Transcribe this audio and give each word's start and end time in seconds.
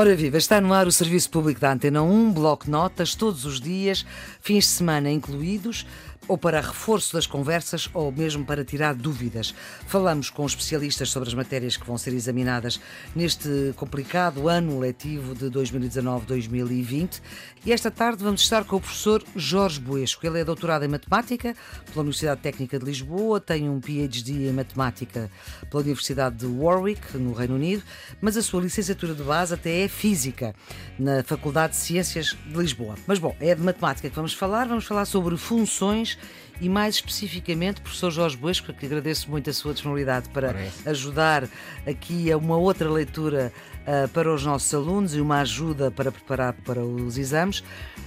Ora 0.00 0.14
viva, 0.14 0.38
está 0.38 0.60
no 0.60 0.72
ar 0.72 0.86
o 0.86 0.92
Serviço 0.92 1.28
Público 1.28 1.60
da 1.60 1.72
Antena 1.72 2.00
1, 2.04 2.32
bloco 2.32 2.70
notas, 2.70 3.16
todos 3.16 3.44
os 3.44 3.60
dias, 3.60 4.06
fins 4.40 4.62
de 4.62 4.70
semana 4.70 5.10
incluídos, 5.10 5.84
ou 6.28 6.36
para 6.36 6.60
reforço 6.60 7.14
das 7.14 7.26
conversas 7.26 7.88
ou 7.94 8.12
mesmo 8.12 8.44
para 8.44 8.64
tirar 8.64 8.94
dúvidas. 8.94 9.54
Falamos 9.86 10.28
com 10.28 10.44
especialistas 10.44 11.10
sobre 11.10 11.28
as 11.28 11.34
matérias 11.34 11.76
que 11.76 11.86
vão 11.86 11.96
ser 11.96 12.12
examinadas 12.12 12.78
neste 13.16 13.72
complicado 13.74 14.48
ano 14.48 14.78
letivo 14.78 15.34
de 15.34 15.46
2019-2020 15.46 17.20
e 17.64 17.72
esta 17.72 17.90
tarde 17.90 18.22
vamos 18.22 18.42
estar 18.42 18.64
com 18.64 18.76
o 18.76 18.80
professor 18.80 19.24
Jorge 19.34 19.80
Boesco. 19.80 20.26
Ele 20.26 20.40
é 20.40 20.44
doutorado 20.44 20.84
em 20.84 20.88
Matemática 20.88 21.56
pela 21.86 22.02
Universidade 22.02 22.40
Técnica 22.42 22.78
de 22.78 22.84
Lisboa, 22.84 23.40
tem 23.40 23.68
um 23.68 23.80
PhD 23.80 24.48
em 24.48 24.52
Matemática 24.52 25.30
pela 25.70 25.82
Universidade 25.82 26.36
de 26.36 26.46
Warwick, 26.46 27.16
no 27.16 27.32
Reino 27.32 27.54
Unido, 27.54 27.82
mas 28.20 28.36
a 28.36 28.42
sua 28.42 28.60
licenciatura 28.60 29.14
de 29.14 29.22
base 29.22 29.54
até 29.54 29.84
é 29.84 29.88
Física, 29.88 30.54
na 30.98 31.22
Faculdade 31.22 31.72
de 31.72 31.78
Ciências 31.78 32.36
de 32.46 32.56
Lisboa. 32.56 32.94
Mas 33.06 33.18
bom, 33.18 33.34
é 33.40 33.54
de 33.54 33.62
Matemática 33.62 34.10
que 34.10 34.16
vamos 34.16 34.34
falar, 34.34 34.68
vamos 34.68 34.84
falar 34.84 35.04
sobre 35.06 35.36
funções 35.36 36.17
e 36.60 36.68
mais 36.68 36.96
especificamente, 36.96 37.80
professor 37.80 38.10
Jorge 38.10 38.36
Boesco, 38.36 38.72
que 38.72 38.86
agradeço 38.86 39.30
muito 39.30 39.48
a 39.48 39.52
sua 39.52 39.72
disponibilidade 39.72 40.28
para 40.30 40.48
Parece. 40.48 40.88
ajudar 40.88 41.48
aqui 41.86 42.32
a 42.32 42.36
uma 42.36 42.56
outra 42.56 42.90
leitura 42.90 43.52
uh, 43.82 44.08
para 44.08 44.32
os 44.32 44.44
nossos 44.44 44.72
alunos 44.74 45.14
e 45.14 45.20
uma 45.20 45.40
ajuda 45.40 45.90
para 45.90 46.10
preparar 46.10 46.54
para 46.54 46.84
os 46.84 47.16
exames. 47.16 47.62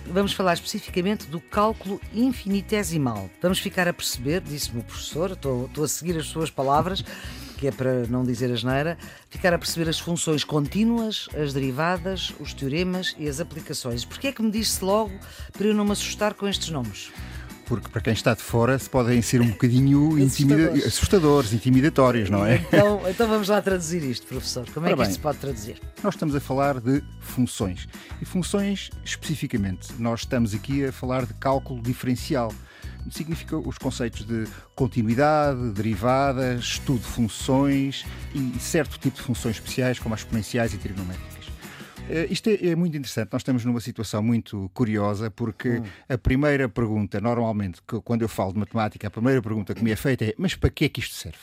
Vamos 0.06 0.34
falar 0.34 0.54
especificamente 0.54 1.28
do 1.28 1.40
cálculo 1.40 2.02
infinitesimal. 2.14 3.30
Vamos 3.42 3.60
ficar 3.60 3.88
a 3.88 3.94
perceber, 3.94 4.42
disse-me 4.42 4.82
o 4.82 4.84
professor, 4.84 5.32
estou, 5.32 5.66
estou 5.66 5.84
a 5.86 5.88
seguir 5.88 6.18
as 6.18 6.26
suas 6.26 6.50
palavras, 6.50 7.04
que 7.58 7.68
é 7.68 7.72
para 7.72 8.06
não 8.08 8.26
dizer 8.26 8.52
a 8.52 8.56
geneira, 8.56 8.98
ficar 9.30 9.54
a 9.54 9.58
perceber 9.58 9.88
as 9.88 10.00
funções 10.00 10.44
contínuas, 10.44 11.30
as 11.42 11.54
derivadas, 11.54 12.34
os 12.40 12.54
teoremas 12.54 13.16
e 13.18 13.30
as 13.30 13.40
aplicações. 13.40 14.04
Porquê 14.04 14.28
é 14.28 14.32
que 14.32 14.42
me 14.42 14.52
disse 14.52 14.84
logo 14.84 15.14
para 15.54 15.68
eu 15.68 15.74
não 15.74 15.86
me 15.86 15.92
assustar 15.92 16.34
com 16.34 16.48
estes 16.48 16.70
nomes? 16.70 17.12
Porque 17.72 17.88
para 17.88 18.02
quem 18.02 18.12
está 18.12 18.34
de 18.34 18.42
fora 18.42 18.78
podem 18.92 19.22
ser 19.22 19.40
um 19.40 19.48
bocadinho 19.48 20.20
intimida 20.20 20.74
assustadores, 20.86 21.54
intimidatórios, 21.54 22.30
não 22.30 22.46
é? 22.46 22.56
Então, 22.56 23.02
então 23.10 23.30
vamos 23.30 23.48
lá 23.48 23.62
traduzir 23.62 24.04
isto, 24.04 24.28
professor. 24.28 24.70
Como 24.74 24.86
é 24.88 24.90
Ora 24.90 24.98
que 24.98 25.02
bem, 25.04 25.10
isto 25.10 25.14
se 25.14 25.24
pode 25.24 25.38
traduzir? 25.38 25.80
Nós 26.04 26.16
estamos 26.16 26.36
a 26.36 26.42
falar 26.42 26.82
de 26.82 27.02
funções. 27.22 27.88
E 28.22 28.26
funções 28.26 28.90
especificamente. 29.06 29.94
Nós 29.98 30.20
estamos 30.20 30.54
aqui 30.54 30.84
a 30.84 30.92
falar 30.92 31.26
de 31.26 31.34
cálculo 31.36 31.82
diferencial 31.82 32.52
significa 33.10 33.58
os 33.58 33.78
conceitos 33.78 34.26
de 34.26 34.46
continuidade, 34.76 35.72
derivadas, 35.72 36.60
estudo 36.60 37.00
de 37.00 37.08
funções 37.08 38.06
e 38.36 38.60
certo 38.60 39.00
tipo 39.00 39.16
de 39.16 39.24
funções 39.24 39.56
especiais, 39.56 39.98
como 39.98 40.14
as 40.14 40.22
exponenciais 40.22 40.74
e 40.74 40.78
trigonométricas. 40.78 41.41
Eh, 42.12 42.28
isto 42.30 42.50
é, 42.50 42.68
é, 42.68 42.76
muito 42.76 42.98
interessante. 42.98 43.30
Nós 43.32 43.42
estamos 43.42 43.64
numa 43.64 43.80
situação 43.80 44.22
muito 44.22 44.70
curiosa 44.74 45.32
porque 45.32 45.80
hum. 45.80 45.84
a 46.10 46.18
primeira 46.18 46.68
pergunta, 46.68 47.22
normalmente, 47.22 47.82
quando 48.04 48.22
eu 48.22 48.28
falo 48.28 48.52
de 48.52 48.60
matemática, 48.60 49.08
a 49.08 49.12
primeira 49.12 49.42
pergunta 49.42 49.74
que 49.74 49.84
me 49.84 49.92
é 49.92 49.96
feita 49.96 50.26
é: 50.26 50.34
mas 50.38 50.54
para 50.54 50.70
que 50.70 50.86
é 50.86 50.90
que 50.90 51.00
isto 51.00 51.16
serve? 51.16 51.40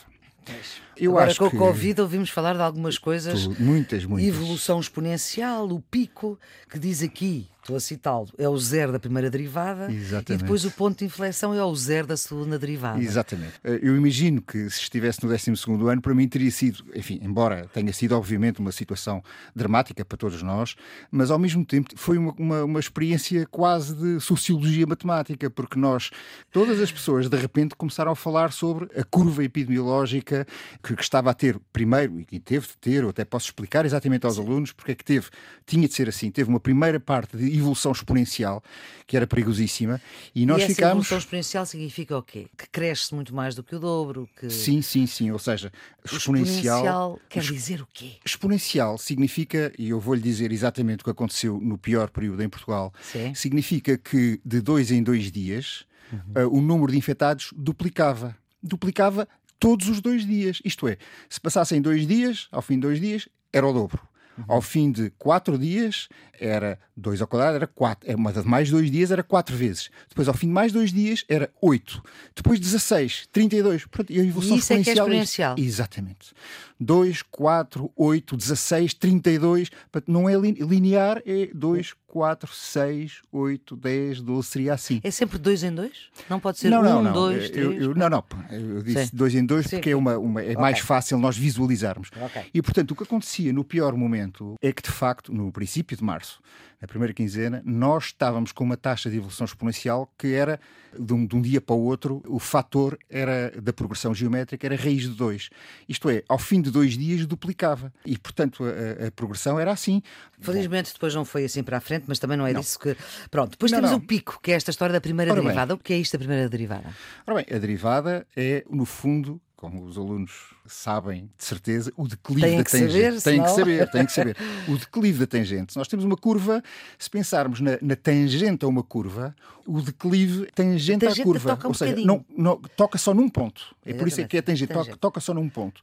Eu 0.97 1.13
Agora, 1.13 1.31
acho 1.31 1.39
com 1.39 1.47
o 1.47 1.51
Covid 1.51 2.01
ouvimos 2.01 2.31
falar 2.31 2.55
de 2.55 2.63
algumas 2.63 2.99
coisas. 2.99 3.47
muitas, 3.59 4.05
muitas. 4.05 4.29
Evolução 4.29 4.81
exponencial, 4.81 5.69
o 5.69 5.81
pico, 5.81 6.39
que 6.71 6.79
diz 6.79 7.03
aqui 7.03 7.47
estou 7.69 7.77
a 7.77 7.81
citá-lo, 7.81 8.29
é 8.39 8.49
o 8.49 8.57
zero 8.57 8.93
da 8.93 8.99
primeira 8.99 9.31
derivada 9.31 9.93
Exatamente. 9.93 10.41
e 10.41 10.43
depois 10.43 10.65
o 10.65 10.71
ponto 10.71 10.99
de 10.99 11.05
inflexão 11.05 11.53
é 11.53 11.63
o 11.63 11.75
zero 11.75 12.07
da 12.07 12.17
segunda 12.17 12.59
derivada. 12.59 13.01
Exatamente. 13.03 13.55
Eh, 13.63 13.81
eu 13.83 13.95
imagino 13.97 14.41
que 14.41 14.71
se 14.71 14.81
estivesse 14.81 15.23
no 15.23 15.29
12 15.29 15.51
ano, 15.91 16.01
para 16.01 16.15
mim 16.15 16.27
teria 16.27 16.51
sido, 16.51 16.83
enfim, 16.95 17.21
embora 17.23 17.69
tenha 17.73 17.93
sido 17.93 18.17
obviamente 18.17 18.59
uma 18.61 18.73
situação 18.73 19.23
dramática 19.55 20.05
para 20.05 20.17
todos 20.17 20.43
nós, 20.43 20.77
mas 21.11 21.31
ao 21.31 21.39
mesmo 21.39 21.65
tempo 21.65 21.91
foi 21.97 22.17
uma, 22.17 22.35
uma, 22.39 22.65
uma 22.65 22.81
experiência 22.81 23.47
quase 23.47 23.95
de 23.95 24.21
sociologia 24.21 24.87
matemática, 24.87 25.51
porque 25.51 25.79
nós, 25.79 26.11
todas 26.51 26.81
as 26.81 26.91
pessoas, 26.91 27.29
de 27.29 27.37
repente 27.37 27.77
começaram 27.77 28.13
a 28.13 28.17
falar 28.17 28.51
sobre 28.53 28.89
a 28.99 29.05
curva 29.05 29.45
epidemiológica 29.45 30.47
que, 30.83 30.97
que 30.97 31.03
estava 31.03 31.31
a 31.31 31.35
ter 31.35 31.59
primeiro, 31.73 32.21
e 32.21 32.25
que 32.25 32.41
teve 32.41 32.67
de 32.67 32.77
ter, 32.79 33.05
ou 33.05 33.11
até 33.11 33.25
posso 33.25 33.47
explicar 33.47 33.85
exatamente 33.85 34.25
aos 34.25 34.37
Sim. 34.37 34.43
alunos 34.43 34.73
porque 34.73 34.93
é 34.93 34.95
que 34.95 35.05
teve, 35.05 35.29
tinha 35.67 35.87
de 35.87 35.93
ser 35.93 36.09
assim, 36.09 36.31
teve 36.31 36.49
uma 36.49 36.61
primeira 36.61 36.99
parte 36.99 37.37
de 37.37 37.58
evolução 37.59 37.93
exponencial, 37.93 38.63
que 39.07 39.17
era 39.17 39.27
perigosíssima, 39.27 40.01
e 40.35 40.47
nós 40.47 40.61
e 40.61 40.65
essa 40.65 40.75
ficámos. 40.75 40.93
evolução 40.93 41.19
exponencial 41.19 41.67
significa 41.67 42.17
o 42.17 42.23
quê? 42.23 42.47
Que 42.57 42.69
cresce 42.69 43.15
muito 43.15 43.35
mais 43.35 43.55
do 43.55 43.63
que 43.63 43.75
o 43.75 43.79
dobro? 43.79 44.29
Que... 44.39 44.51
Sim, 44.51 44.83
sim, 44.83 45.07
sim. 45.07 45.31
Ou 45.31 45.39
seja, 45.39 45.73
exponencial. 46.05 46.79
exponencial 46.79 47.21
quer 47.29 47.43
dizer 47.43 47.83
o 47.83 47.89
quê? 47.93 48.13
Exponencial 48.25 48.99
significa, 48.99 49.73
e 49.79 49.91
eu 49.91 50.01
vou-lhe 50.01 50.23
dizer 50.23 50.53
exatamente 50.53 51.01
o 51.01 51.05
que 51.05 51.11
aconteceu 51.11 51.61
no 51.61 51.79
pior 51.79 52.11
período 52.11 52.43
em 52.43 52.49
Portugal, 52.49 52.93
sim. 53.01 53.35
significa 53.35 53.97
que 53.97 54.41
de 54.45 54.61
dois 54.61 54.91
em 54.91 55.03
dois 55.03 55.31
dias 55.31 55.85
uhum. 56.13 56.45
uh, 56.45 56.59
o 56.59 56.61
número 56.61 56.93
de 56.93 56.99
infectados 56.99 57.53
duplicava. 57.57 58.37
Duplicava 58.63 59.29
todos 59.59 59.89
os 59.89 60.01
dois 60.01 60.27
dias. 60.27 60.61
Isto 60.65 60.89
é, 60.89 60.97
se 61.29 61.41
passassem 61.41 61.81
dois 61.81 62.07
dias, 62.07 62.49
ao 62.51 62.63
fim 62.63 62.75
de 62.75 62.81
dois 62.83 63.01
dias, 63.01 63.29
era 63.53 63.67
o 63.67 63.73
dobro. 63.73 64.01
Uhum. 64.39 64.45
Ao 64.47 64.63
fim 64.63 64.93
de 64.93 65.11
quatro 65.19 65.59
dias, 65.59 66.09
era 66.39 66.79
2 66.97 67.21
ao 67.21 67.27
quadrado, 67.27 67.57
era 67.57 67.67
4. 67.67 68.11
É, 68.11 68.17
mas 68.17 68.45
mais 68.45 68.71
dois 68.71 68.91
dias 68.91 69.11
era 69.11 69.23
4 69.23 69.57
vezes. 69.57 69.91
Depois, 70.09 70.29
ao 70.29 70.35
fim 70.35 70.47
de 70.47 70.53
mais 70.53 70.73
dois 70.73 70.93
dias, 70.93 71.25
era 71.29 71.51
8. 71.61 72.03
Depois, 72.37 72.61
16, 72.61 73.29
32. 73.33 73.87
Pronto, 73.87 74.13
e 74.13 74.21
a 74.21 74.25
evolução 74.25 74.57
isso 74.57 74.73
exponencial. 74.73 74.81
É, 74.81 74.85
que 74.85 74.91
é 74.91 75.03
exponencial. 75.03 75.55
Exatamente. 75.59 76.33
2, 76.81 77.23
4, 77.23 77.91
8, 77.97 78.37
16, 78.37 78.95
32. 78.95 79.71
Não 80.07 80.29
é 80.29 80.35
linear, 80.37 81.23
é 81.27 81.51
2, 81.53 81.95
4, 82.07 82.53
6, 82.53 83.23
8, 83.31 83.77
10, 83.77 84.21
12, 84.23 84.49
seria 84.49 84.75
assim. 84.75 85.01
É 85.03 85.11
sempre 85.11 85.39
2 85.39 85.65
em 85.65 85.75
2? 85.75 85.93
Não 86.29 86.41
pode 86.41 86.59
ser 86.59 86.73
1, 86.73 87.13
2, 87.13 87.51
3? 87.51 87.97
Não, 87.97 88.09
não. 88.09 88.25
Eu 88.51 88.83
disse 88.83 89.15
2 89.15 89.35
em 89.35 89.45
2 89.45 89.67
porque 89.69 89.91
é, 89.91 89.97
uma, 89.97 90.17
uma 90.19 90.41
é 90.41 90.51
okay. 90.51 90.57
mais 90.57 90.79
fácil 90.79 91.19
nós 91.19 91.37
visualizarmos. 91.37 92.11
Okay. 92.15 92.45
E, 92.55 92.63
portanto, 92.63 92.93
o 92.93 92.97
que 92.97 93.03
acontecia 93.03 93.53
no 93.53 93.65
pior 93.65 93.95
momento 93.95 94.55
é 94.63 94.73
que, 94.73 94.83
de 94.83 94.91
facto, 94.91 95.33
no 95.33 95.53
princípio 95.53 95.97
de 95.97 96.05
março, 96.05 96.41
na 96.81 96.87
primeira 96.87 97.13
quinzena, 97.13 97.61
nós 97.65 98.07
estávamos 98.07 98.53
com 98.53 98.63
uma 98.63 98.77
taxa 98.77 99.11
de 99.11 99.17
evolução 99.17 99.45
exponencial 99.45 100.13
que 100.17 100.33
era, 100.33 100.61
de 100.97 101.13
um, 101.13 101.27
de 101.27 101.35
um 101.35 101.43
dia 101.43 101.61
para 101.61 101.75
o 101.75 101.81
outro, 101.81 102.23
o 102.27 102.39
fator 102.39 102.97
era 103.11 103.51
da 103.61 103.73
progressão 103.73 104.15
geométrica 104.15 104.67
era 104.67 104.77
raiz 104.77 105.03
de 105.03 105.11
2. 105.11 105.51
Isto 105.89 106.09
é, 106.09 106.23
ao 106.29 106.39
fim 106.39 106.63
de 106.63 106.71
dois 106.71 106.97
dias 106.97 107.27
duplicava. 107.27 107.93
E, 108.07 108.17
portanto, 108.17 108.65
a, 108.65 109.09
a 109.09 109.11
progressão 109.11 109.59
era 109.59 109.73
assim. 109.73 110.03
Felizmente 110.41 110.91
Bom, 110.91 110.95
depois 110.95 111.15
não 111.15 111.25
foi 111.25 111.45
assim 111.45 111.63
para 111.63 111.79
a 111.79 111.81
frente, 111.81 112.05
mas 112.07 112.19
também 112.19 112.37
não 112.37 112.47
é 112.47 112.53
não. 112.53 112.61
disso 112.61 112.79
que. 112.79 112.97
Pronto, 113.31 113.53
depois 113.53 113.73
não, 113.73 113.79
temos 113.79 113.91
não. 113.91 113.99
o 113.99 114.01
pico, 114.01 114.39
que 114.41 114.53
é 114.53 114.55
esta 114.55 114.71
história 114.71 114.93
da 114.93 115.01
primeira 115.01 115.33
Ora 115.33 115.41
derivada. 115.41 115.75
Bem. 115.75 115.81
O 115.81 115.85
que 115.85 115.93
é 115.93 115.99
isto 115.99 116.13
da 116.13 116.19
primeira 116.19 116.49
derivada? 116.49 116.95
Ora 117.27 117.43
bem, 117.43 117.57
a 117.57 117.59
derivada 117.59 118.27
é, 118.37 118.65
no 118.71 118.85
fundo, 118.85 119.41
como 119.59 119.85
os 119.85 119.99
alunos 119.99 120.55
sabem 120.65 121.29
de 121.37 121.45
certeza, 121.45 121.93
o 121.97 122.07
declive 122.07 122.43
tem 122.43 122.59
da 122.59 122.65
tangente. 122.65 123.21
Saber, 123.21 123.23
tem 123.23 123.43
que 123.43 123.51
saber, 123.51 123.91
tem 123.91 124.07
que 124.07 124.13
saber. 124.13 124.37
O 124.69 124.79
declive 124.79 125.19
da 125.19 125.27
tangente. 125.27 125.73
Se 125.73 125.79
nós 125.79 125.89
temos 125.89 126.05
uma 126.05 126.17
curva, 126.17 126.63
se 126.97 127.11
pensarmos 127.11 127.61
na, 127.61 127.77
na 127.83 127.97
tangente 127.97 128.65
a 128.65 128.69
uma 128.69 128.85
curva, 128.85 129.35
o 129.67 129.83
declive 129.83 130.47
tangente, 130.55 131.01
tangente 131.01 131.23
à 131.23 131.25
curva. 131.25 131.59
Ou 131.65 131.75
seja, 131.75 131.97
não, 131.97 132.25
não, 132.37 132.57
toca 132.77 132.97
só 132.99 133.13
num 133.13 133.29
ponto. 133.29 133.75
É 133.85 133.95
por 133.95 134.07
isso 134.07 134.21
é 134.21 134.25
que 134.29 134.37
é 134.37 134.43
tangente, 134.43 134.69
tangente. 134.69 134.91
Toca, 134.91 135.01
toca, 135.01 135.21
só 135.21 135.35
num 135.35 135.49
ponto. 135.49 135.81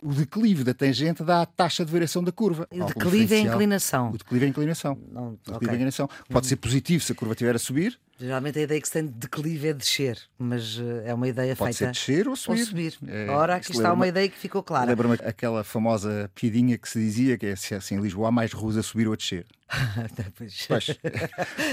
O 0.00 0.14
declive 0.14 0.62
da 0.62 0.72
tangente 0.72 1.24
dá 1.24 1.42
a 1.42 1.46
taxa 1.46 1.84
de 1.84 1.90
variação 1.90 2.22
da 2.22 2.30
curva. 2.30 2.68
O 2.70 2.84
declive 2.84 3.34
é 3.34 3.38
a 3.38 3.40
inclinação. 3.40 4.10
O 4.10 4.18
declive 4.18 4.44
é 4.44 4.46
a 4.46 4.50
inclinação. 4.50 4.96
Não, 5.10 5.30
o 5.30 5.30
declive 5.32 5.56
okay. 5.56 5.68
é 5.68 5.70
a 5.72 5.74
inclinação. 5.74 6.08
Pode 6.30 6.46
ser 6.46 6.56
positivo 6.56 7.02
se 7.02 7.10
a 7.10 7.14
curva 7.16 7.34
estiver 7.34 7.56
a 7.56 7.58
subir, 7.58 7.98
Geralmente 8.18 8.58
a 8.58 8.62
ideia 8.62 8.80
que 8.80 8.86
se 8.86 8.94
tem 8.94 9.06
de 9.06 9.12
declive 9.12 9.68
é 9.68 9.72
descer, 9.74 10.18
mas 10.38 10.78
uh, 10.78 11.02
é 11.04 11.12
uma 11.12 11.28
ideia 11.28 11.54
Pode 11.54 11.76
feita. 11.76 11.92
Ser 11.92 12.14
descer 12.16 12.28
ou 12.28 12.34
subir. 12.34 12.60
Ou 12.60 12.66
subir. 12.66 12.98
É, 13.06 13.28
Ora, 13.28 13.56
aqui 13.56 13.72
está 13.72 13.92
uma 13.92 14.08
ideia 14.08 14.26
que 14.26 14.38
ficou 14.38 14.62
clara. 14.62 14.86
Lembra-me 14.86 15.14
aquela 15.22 15.62
famosa 15.62 16.30
piadinha 16.34 16.78
que 16.78 16.88
se 16.88 16.98
dizia 16.98 17.36
que 17.36 17.44
é 17.44 17.56
se 17.56 17.74
assim, 17.74 17.96
em 17.96 18.00
Lisboa 18.00 18.28
há 18.28 18.32
mais 18.32 18.52
ruas 18.52 18.78
a 18.78 18.82
subir 18.82 19.06
ou 19.06 19.12
a 19.12 19.16
descer. 19.16 19.44
pois. 20.38 20.86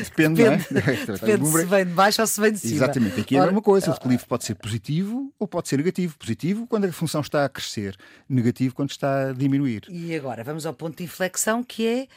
Depende, 0.10 0.44
depende, 0.44 0.44
não 0.44 0.46
é? 0.46 1.18
depende 1.18 1.48
se 1.48 1.66
vem 1.66 1.86
de 1.86 1.94
baixo 1.94 2.22
ou 2.22 2.28
se 2.28 2.42
vem 2.42 2.52
de 2.52 2.60
cima. 2.60 2.74
Exatamente, 2.74 3.22
aqui 3.22 3.38
é 3.38 3.40
a 3.40 3.46
mesma 3.46 3.62
coisa. 3.62 3.92
O 3.92 3.94
declive 3.94 4.26
pode 4.26 4.44
ser 4.44 4.56
positivo 4.56 5.34
ou 5.40 5.48
pode 5.48 5.70
ser 5.70 5.78
negativo. 5.78 6.18
Positivo 6.18 6.68
quando 6.68 6.86
a 6.86 6.92
função 6.92 7.22
está 7.22 7.46
a 7.46 7.50
crescer, 7.50 7.96
negativo 8.28 8.76
quando 8.76 8.92
está 8.92 9.30
a 9.30 9.34
diminuir. 9.34 9.84
E 9.90 10.14
agora 10.14 10.44
vamos 10.44 10.66
ao 10.66 10.74
ponto 10.74 10.98
de 10.98 11.04
inflexão 11.06 11.64
que 11.64 11.88
é 11.88 12.08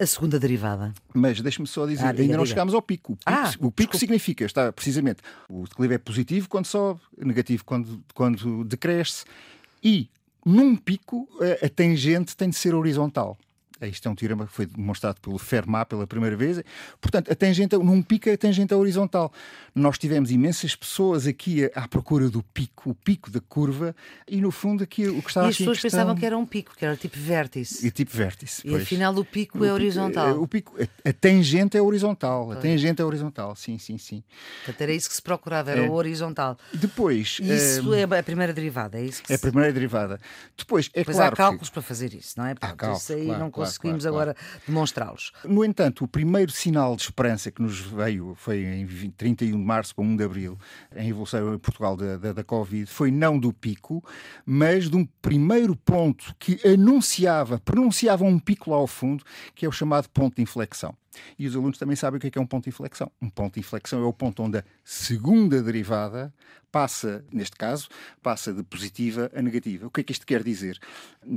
a 0.00 0.06
segunda 0.06 0.38
derivada. 0.38 0.92
Mas 1.14 1.40
deixe-me 1.40 1.66
só 1.66 1.86
dizer, 1.86 2.04
ah, 2.04 2.12
diga, 2.12 2.22
ainda 2.22 2.36
não 2.36 2.44
diga. 2.44 2.54
chegámos 2.54 2.74
ao 2.74 2.82
pico. 2.82 3.12
O 3.12 3.16
pico, 3.16 3.30
ah, 3.30 3.52
o 3.60 3.70
pico 3.70 3.96
significa, 3.96 4.44
está 4.44 4.72
precisamente, 4.72 5.20
o 5.48 5.64
declive 5.64 5.94
é 5.94 5.98
positivo 5.98 6.48
quando 6.48 6.66
sobe, 6.66 7.00
negativo 7.18 7.64
quando, 7.64 8.02
quando 8.14 8.64
decresce, 8.64 9.24
e 9.82 10.08
num 10.44 10.74
pico 10.74 11.28
a, 11.62 11.66
a 11.66 11.68
tangente 11.68 12.36
tem 12.36 12.48
de 12.48 12.56
ser 12.56 12.74
horizontal. 12.74 13.38
Isto 13.88 14.08
é 14.08 14.10
um 14.10 14.14
teorema 14.14 14.46
que 14.46 14.52
foi 14.52 14.66
demonstrado 14.66 15.20
pelo 15.20 15.38
Fermat 15.38 15.88
pela 15.88 16.06
primeira 16.06 16.36
vez. 16.36 16.62
Portanto, 17.00 17.30
a 17.30 17.34
tangente, 17.34 17.76
num 17.76 18.02
pico, 18.02 18.30
a 18.30 18.36
tangente 18.36 18.72
é 18.72 18.76
horizontal. 18.76 19.32
Nós 19.74 19.98
tivemos 19.98 20.30
imensas 20.30 20.74
pessoas 20.74 21.26
aqui 21.26 21.70
à 21.74 21.86
procura 21.88 22.28
do 22.28 22.42
pico, 22.42 22.90
o 22.90 22.94
pico 22.94 23.30
da 23.30 23.40
curva, 23.40 23.94
e 24.28 24.40
no 24.40 24.50
fundo 24.50 24.82
aqui 24.82 25.08
o 25.08 25.22
que 25.22 25.28
estava 25.28 25.46
E 25.46 25.50
as 25.50 25.56
pessoas 25.56 25.80
questão... 25.80 26.00
pensavam 26.00 26.16
que 26.16 26.26
era 26.26 26.36
um 26.36 26.46
pico, 26.46 26.76
que 26.76 26.84
era 26.84 26.96
tipo 26.96 27.18
vértice. 27.18 27.86
E 27.86 27.90
tipo 27.90 28.14
vértice. 28.14 28.66
E 28.66 28.74
afinal 28.74 29.14
o 29.14 29.24
pico 29.24 29.58
o 29.58 29.64
é 29.64 29.68
pico, 29.68 29.74
horizontal. 29.74 30.40
O 30.40 30.48
pico, 30.48 30.76
a, 30.80 31.08
a, 31.08 31.12
tangente 31.12 31.76
é 31.76 31.82
horizontal. 31.82 32.52
A 32.52 32.56
tangente 32.56 33.00
é 33.00 33.04
horizontal, 33.04 33.54
sim, 33.56 33.78
sim, 33.78 33.98
sim. 33.98 34.22
Portanto, 34.64 34.80
era 34.80 34.92
isso 34.92 35.08
que 35.08 35.14
se 35.14 35.22
procurava, 35.22 35.70
era 35.70 35.84
é. 35.84 35.88
o 35.88 35.92
horizontal. 35.92 36.58
Depois. 36.72 37.38
Isso 37.40 37.94
é, 37.94 38.00
é 38.00 38.18
a 38.18 38.22
primeira 38.22 38.52
derivada, 38.52 38.98
é 38.98 39.04
isso 39.04 39.22
que 39.22 39.32
É 39.32 39.36
a 39.36 39.38
primeira 39.38 39.72
derivada. 39.72 40.20
Depois, 40.56 40.90
é 40.92 41.00
Depois 41.00 41.16
claro. 41.16 41.34
há 41.34 41.36
cálculos 41.36 41.68
que... 41.68 41.74
para 41.74 41.82
fazer 41.82 42.14
isso, 42.14 42.34
não 42.36 42.46
é? 42.46 42.54
Pronto, 42.54 42.72
há 42.72 42.76
cálculos, 42.76 43.02
isso 43.02 43.12
aí 43.12 43.24
claro, 43.26 43.40
não 43.40 43.50
claro, 43.50 43.69
conseguimos 43.78 44.04
claro, 44.04 44.16
agora 44.16 44.36
demonstrá-los. 44.66 45.32
No 45.44 45.64
entanto, 45.64 46.04
o 46.04 46.08
primeiro 46.08 46.50
sinal 46.50 46.96
de 46.96 47.02
esperança 47.02 47.50
que 47.50 47.62
nos 47.62 47.80
veio 47.80 48.34
foi 48.36 48.64
em 48.64 48.84
20, 48.84 49.14
31 49.14 49.58
de 49.58 49.64
março 49.64 49.94
para 49.94 50.04
1 50.04 50.16
de 50.16 50.24
abril, 50.24 50.58
em 50.94 51.08
evolução 51.08 51.54
em 51.54 51.58
Portugal 51.58 51.96
da, 51.96 52.16
da, 52.16 52.32
da 52.32 52.44
Covid, 52.44 52.86
foi 52.86 53.10
não 53.10 53.38
do 53.38 53.52
pico, 53.52 54.04
mas 54.44 54.88
de 54.88 54.96
um 54.96 55.06
primeiro 55.20 55.76
ponto 55.76 56.34
que 56.38 56.60
anunciava, 56.66 57.58
pronunciava 57.58 58.24
um 58.24 58.38
pico 58.38 58.70
lá 58.70 58.76
ao 58.76 58.86
fundo, 58.86 59.24
que 59.54 59.66
é 59.66 59.68
o 59.68 59.72
chamado 59.72 60.08
ponto 60.08 60.36
de 60.36 60.42
inflexão. 60.42 60.94
E 61.38 61.46
os 61.46 61.56
alunos 61.56 61.78
também 61.78 61.96
sabem 61.96 62.18
o 62.18 62.20
que 62.20 62.26
é, 62.26 62.30
que 62.30 62.38
é 62.38 62.40
um 62.40 62.46
ponto 62.46 62.64
de 62.64 62.70
inflexão. 62.70 63.10
Um 63.20 63.28
ponto 63.28 63.54
de 63.54 63.60
inflexão 63.60 64.02
é 64.02 64.06
o 64.06 64.12
ponto 64.12 64.42
onde 64.42 64.58
a 64.58 64.64
segunda 64.84 65.62
derivada 65.62 66.32
passa, 66.70 67.24
neste 67.32 67.56
caso, 67.56 67.88
passa 68.22 68.52
de 68.52 68.62
positiva 68.62 69.30
a 69.34 69.42
negativa. 69.42 69.86
O 69.86 69.90
que 69.90 70.00
é 70.00 70.04
que 70.04 70.12
isto 70.12 70.26
quer 70.26 70.42
dizer? 70.42 70.78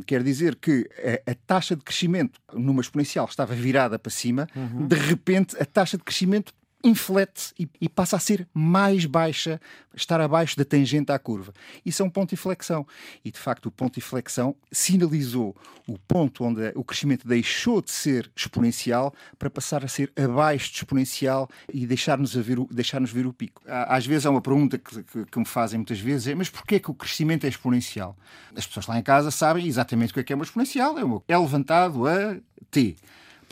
Quer 0.06 0.24
dizer 0.24 0.56
que 0.56 0.88
a, 1.26 1.36
taxa 1.48 1.76
de 1.76 1.84
crescimento 1.84 2.40
numa 2.54 2.82
exponencial 2.82 3.26
estava 3.26 3.56
virada 3.56 3.98
para 3.98 4.12
cima, 4.12 4.48
uhum. 4.56 4.88
de 4.88 4.96
repente 4.96 5.56
a 5.60 5.66
taxa 5.66 5.98
de 5.98 6.04
crescimento 6.04 6.54
inflete 6.84 7.54
e, 7.58 7.70
e, 7.80 7.88
passa 7.88 8.18
a 8.18 8.20
ser 8.20 8.48
mais 8.54 9.06
baixa, 9.06 9.60
estar 9.96 10.20
abaixo 10.20 10.58
da 10.58 10.66
tangente 10.66 11.12
à 11.12 11.20
curva. 11.20 11.54
Isso 11.86 12.02
é 12.02 12.06
um 12.06 12.10
ponto 12.10 12.30
de 12.30 12.36
inflexão. 12.36 12.86
E, 13.24 13.32
de 13.32 13.40
facto, 13.40 13.68
o 13.68 13.72
ponto 13.72 13.94
de 13.94 14.00
inflexão 14.00 14.56
sinalizou 14.72 15.56
o 15.88 15.98
ponto 15.98 16.44
onde 16.44 16.72
o 16.76 16.84
crescimento 16.84 17.28
deixou 17.28 17.82
de 17.82 17.92
ser 17.92 18.30
exponencial 18.36 19.14
para 19.40 19.50
passar 19.50 19.84
a 19.86 19.88
ser 19.88 20.12
abaixo 20.16 20.72
de 20.72 20.78
exponencial 20.78 21.50
e 21.74 21.86
deixar-nos 21.86 22.34
ver, 22.36 22.58
deixar 22.70 23.02
ver 23.02 23.26
o 23.26 23.34
pico. 23.34 23.62
Às 23.66 24.06
vezes 24.06 24.26
há 24.26 24.30
uma 24.30 24.42
pergunta 24.42 24.78
que, 24.78 25.04
que, 25.04 25.26
que 25.26 25.40
me 25.40 25.46
fazem 25.46 25.78
muitas 25.78 26.00
vezes, 26.00 26.28
é, 26.28 26.36
mas 26.36 26.50
porquê 26.50 26.80
que 26.80 26.92
o 26.92 26.94
crescimento 26.94 27.46
é 27.46 27.50
exponencial? 27.50 28.18
As 28.56 28.66
pessoas 28.66 28.88
lá 28.88 29.00
em 29.00 29.04
casa 29.04 29.32
sabem 29.32 29.66
exatamente 29.68 30.12
o 30.12 30.14
que 30.14 30.20
é 30.20 30.24
que 30.24 30.34
é 30.34 30.36
uma 30.36 30.46
exponencial. 30.46 30.98
É, 30.98 31.04
uma, 31.04 31.22
é 31.28 31.38
levantado 31.38 32.08
a 32.08 32.38
t. 32.70 32.96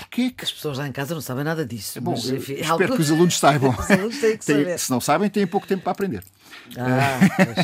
Porquê 0.01 0.31
que 0.31 0.44
as 0.44 0.51
pessoas 0.51 0.80
lá 0.80 0.88
em 0.88 0.92
casa 0.92 1.13
não 1.13 1.21
sabem 1.21 1.44
nada 1.44 1.63
disso? 1.63 2.01
Bom, 2.01 2.12
mas, 2.12 2.27
enfim, 2.27 2.53
espero 2.53 2.71
algo... 2.71 2.95
que 2.95 3.01
os 3.01 3.12
alunos 3.12 3.38
saibam. 3.38 3.69
os 3.69 3.92
alunos 3.92 4.19
têm 4.19 4.36
que 4.36 4.44
saber. 4.44 4.80
Se 4.80 4.89
não 4.89 5.00
sabem, 5.00 5.30
têm 5.30 5.45
pouco 5.45 5.68
tempo 5.68 5.83
para 5.83 5.92
aprender. 5.92 6.24
Ah, 6.75 7.19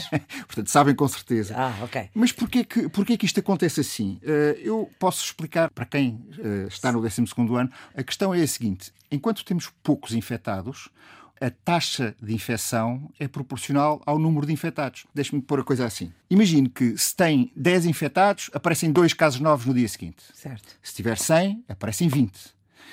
Portanto, 0.45 0.69
sabem 0.69 0.93
com 0.93 1.07
certeza. 1.07 1.55
Ah, 1.57 1.73
ok. 1.81 2.09
Mas 2.13 2.31
porquê 2.31 2.63
que, 2.63 2.87
porquê 2.89 3.17
que 3.17 3.25
isto 3.25 3.39
acontece 3.39 3.79
assim? 3.79 4.19
Uh, 4.21 4.59
eu 4.59 4.91
posso 4.99 5.25
explicar 5.25 5.71
para 5.71 5.85
quem 5.85 6.23
uh, 6.37 6.67
está 6.67 6.91
no 6.91 7.01
12 7.01 7.23
ano. 7.57 7.71
A 7.95 8.03
questão 8.03 8.33
é 8.33 8.41
a 8.41 8.47
seguinte: 8.47 8.93
enquanto 9.11 9.43
temos 9.43 9.71
poucos 9.81 10.13
infectados, 10.13 10.89
a 11.39 11.49
taxa 11.49 12.15
de 12.21 12.33
infecção 12.33 13.11
é 13.19 13.27
proporcional 13.27 14.01
ao 14.05 14.17
número 14.17 14.45
de 14.45 14.53
infectados. 14.53 15.05
Deixe-me 15.13 15.41
pôr 15.41 15.59
a 15.59 15.63
coisa 15.63 15.85
assim. 15.85 16.11
Imagine 16.29 16.69
que 16.69 16.97
se 16.97 17.15
tem 17.15 17.51
10 17.55 17.85
infectados, 17.85 18.49
aparecem 18.53 18.91
dois 18.91 19.13
casos 19.13 19.39
novos 19.39 19.65
no 19.65 19.73
dia 19.73 19.87
seguinte. 19.87 20.23
Certo. 20.33 20.67
Se 20.81 20.93
tiver 20.93 21.17
100, 21.17 21.65
aparecem 21.69 22.07
20. 22.07 22.37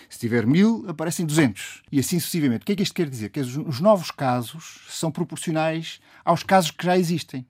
Se 0.08 0.18
tiver 0.18 0.46
1000, 0.46 0.84
aparecem 0.88 1.24
200. 1.24 1.82
E 1.90 1.98
assim 1.98 2.18
sucessivamente. 2.20 2.62
O 2.62 2.66
que 2.66 2.72
é 2.72 2.76
que 2.76 2.82
isto 2.82 2.94
quer 2.94 3.08
dizer? 3.08 3.30
Que 3.30 3.40
os 3.40 3.80
novos 3.80 4.10
casos 4.10 4.82
são 4.88 5.10
proporcionais 5.10 6.00
aos 6.24 6.42
casos 6.42 6.70
que 6.70 6.84
já 6.84 6.96
existem. 6.96 7.46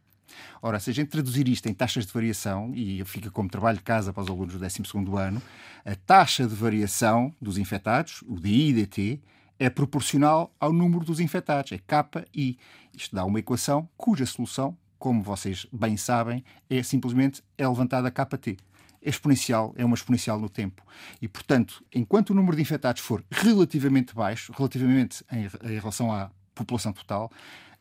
Ora, 0.61 0.81
se 0.81 0.91
a 0.91 0.95
gente 0.95 1.09
traduzir 1.09 1.47
isto 1.49 1.69
em 1.69 1.75
taxas 1.75 2.07
de 2.07 2.13
variação, 2.13 2.73
e 2.75 3.05
fica 3.05 3.31
como 3.31 3.49
trabalho 3.49 3.79
de 3.79 3.85
casa 3.85 4.13
para 4.13 4.23
os 4.23 4.29
alunos 4.29 4.55
do 4.55 4.59
12 4.59 4.83
ano, 5.19 5.43
a 5.85 5.95
taxa 5.95 6.47
de 6.47 6.55
variação 6.55 7.35
dos 7.41 7.59
infectados, 7.59 8.23
o 8.27 8.41
DI 8.41 8.71
e 8.71 8.73
DT, 8.73 9.21
é 9.59 9.71
proporcional 9.71 10.55
ao 10.59 10.73
número 10.73 11.05
dos 11.05 11.21
infectados, 11.21 11.73
é 11.73 11.79
KI. 11.79 12.59
Isto 12.93 13.15
dá 13.15 13.25
uma 13.25 13.39
equação 13.39 13.89
cuja 13.97 14.27
solução, 14.27 14.77
como 14.99 15.23
vocês 15.23 15.67
bem 15.73 15.97
sabem, 15.97 16.45
é 16.69 16.83
simplesmente 16.83 17.43
é 17.57 17.67
levantada 17.67 18.11
KT. 18.11 18.57
É 19.03 19.11
exponencial, 19.11 19.75
é 19.77 19.85
uma 19.85 19.95
exponencial 19.95 20.39
no 20.39 20.49
tempo. 20.49 20.83
E, 21.21 21.29
portanto, 21.29 21.85
enquanto 21.95 22.31
o 22.31 22.35
número 22.35 22.57
de 22.57 22.63
infectados 22.63 23.03
for 23.03 23.23
relativamente 23.31 24.15
baixo, 24.15 24.53
relativamente 24.57 25.23
em, 25.31 25.45
em 25.45 25.79
relação 25.79 26.11
à 26.11 26.31
população 26.55 26.93
total, 26.93 27.31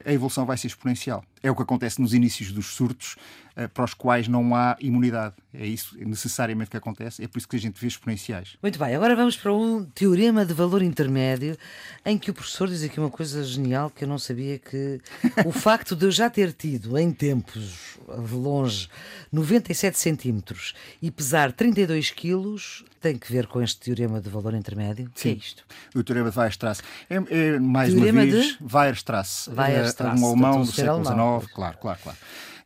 a 0.06 0.14
evolução 0.14 0.46
vai 0.46 0.58
ser 0.58 0.68
exponencial. 0.68 1.24
É 1.42 1.52
o 1.52 1.56
que 1.56 1.62
acontece 1.62 2.02
nos 2.02 2.14
inícios 2.14 2.52
dos 2.52 2.68
surtos, 2.68 3.16
eh, 3.56 3.68
para 3.68 3.86
os 3.86 3.94
quais 3.94 4.28
não 4.28 4.56
há 4.56 4.76
imunidade. 4.80 5.36
É 5.54 5.66
isso 5.66 5.96
necessariamente 6.00 6.72
que 6.72 6.78
acontece, 6.78 7.24
é 7.24 7.28
por 7.28 7.38
isso 7.38 7.48
que 7.48 7.56
a 7.56 7.60
gente 7.60 7.80
vê 7.80 7.86
exponenciais. 7.86 8.58
Muito 8.62 8.80
bem, 8.80 8.96
agora 8.96 9.16
vamos 9.16 9.38
para 9.38 9.54
um 9.54 9.86
teorema 9.86 10.44
de 10.44 10.54
valor 10.54 10.82
intermédio, 10.82 11.56
em 12.04 12.18
que 12.18 12.32
o 12.32 12.34
professor 12.34 12.68
diz 12.68 12.84
aqui 12.84 13.00
uma 13.00 13.12
coisa 13.12 13.44
genial 13.44 13.92
que 13.92 14.06
eu 14.06 14.08
não 14.08 14.18
sabia 14.18 14.58
que 14.58 15.00
o 15.46 15.52
facto 15.52 15.96
de 15.96 16.06
eu 16.06 16.12
já 16.12 16.30
ter 16.30 16.52
tido 16.52 16.98
em 16.98 17.12
tempos 17.12 18.00
longe 18.32 18.90
97 19.32 19.98
centímetros 19.98 20.74
e 21.02 21.12
pesar 21.12 21.52
32 21.52 22.12
quilos 22.12 22.84
tem 23.00 23.18
que 23.18 23.32
ver 23.32 23.48
com 23.48 23.62
este 23.62 23.80
teorema 23.82 24.22
de 24.22 24.30
valor 24.30 24.54
intermédio? 24.54 25.12
Sim. 25.14 25.34
O 25.34 25.36
que 25.36 25.42
é 25.42 25.46
isto? 25.46 25.66
O 25.94 26.04
teorema 26.04 26.32
de 26.32 26.40
Weierstrass. 26.40 26.82
É, 27.10 27.16
é 27.16 27.60
mais 27.60 27.94
teorema 27.94 28.22
uma 28.22 28.32
vez, 28.32 28.58
de... 28.58 28.76
Weierstrass. 28.76 29.48
Weierstrass. 29.50 29.93
É 30.02 30.04
um 30.04 30.26
alemão 30.26 30.62
do 30.62 30.72
século 30.72 31.04
XIX. 31.04 31.54
Claro, 31.54 31.78
claro, 31.80 32.00
claro 32.02 32.18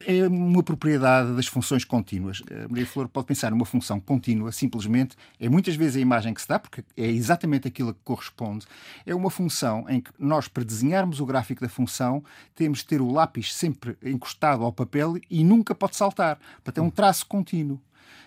é 0.07 0.25
uma 0.25 0.63
propriedade 0.63 1.35
das 1.35 1.47
funções 1.47 1.83
contínuas. 1.83 2.41
A 2.49 2.69
Maria 2.69 2.85
Flor 2.85 3.09
pode 3.09 3.27
pensar 3.27 3.51
numa 3.51 3.65
função 3.65 3.99
contínua, 3.99 4.53
simplesmente, 4.53 5.17
é 5.37 5.49
muitas 5.49 5.75
vezes 5.75 5.97
a 5.97 5.99
imagem 5.99 6.33
que 6.33 6.41
se 6.41 6.47
dá, 6.47 6.57
porque 6.57 6.81
é 6.95 7.07
exatamente 7.07 7.67
aquilo 7.67 7.93
que 7.93 7.99
corresponde. 8.05 8.65
É 9.05 9.13
uma 9.13 9.29
função 9.29 9.85
em 9.89 9.99
que 9.99 10.09
nós, 10.17 10.47
para 10.47 10.63
desenharmos 10.63 11.19
o 11.19 11.25
gráfico 11.25 11.61
da 11.61 11.67
função, 11.67 12.23
temos 12.55 12.79
de 12.79 12.85
ter 12.85 13.01
o 13.01 13.11
lápis 13.11 13.53
sempre 13.53 13.97
encostado 14.01 14.63
ao 14.63 14.71
papel 14.71 15.15
e 15.29 15.43
nunca 15.43 15.75
pode 15.75 15.97
saltar. 15.97 16.39
para 16.63 16.71
ter 16.71 16.81
um 16.81 16.89
traço 16.89 17.25
contínuo. 17.25 17.79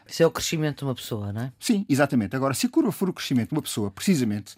Isso 0.06 0.22
é 0.22 0.26
o 0.26 0.30
crescimento 0.30 0.78
de 0.78 0.84
uma 0.84 0.94
pessoa, 0.94 1.32
não 1.32 1.42
é? 1.42 1.52
Sim, 1.58 1.86
exatamente. 1.88 2.34
Agora, 2.34 2.52
se 2.52 2.66
a 2.66 2.68
curva 2.68 2.90
for 2.90 3.08
o 3.08 3.12
crescimento 3.12 3.50
de 3.50 3.54
uma 3.54 3.62
pessoa, 3.62 3.90
precisamente, 3.90 4.54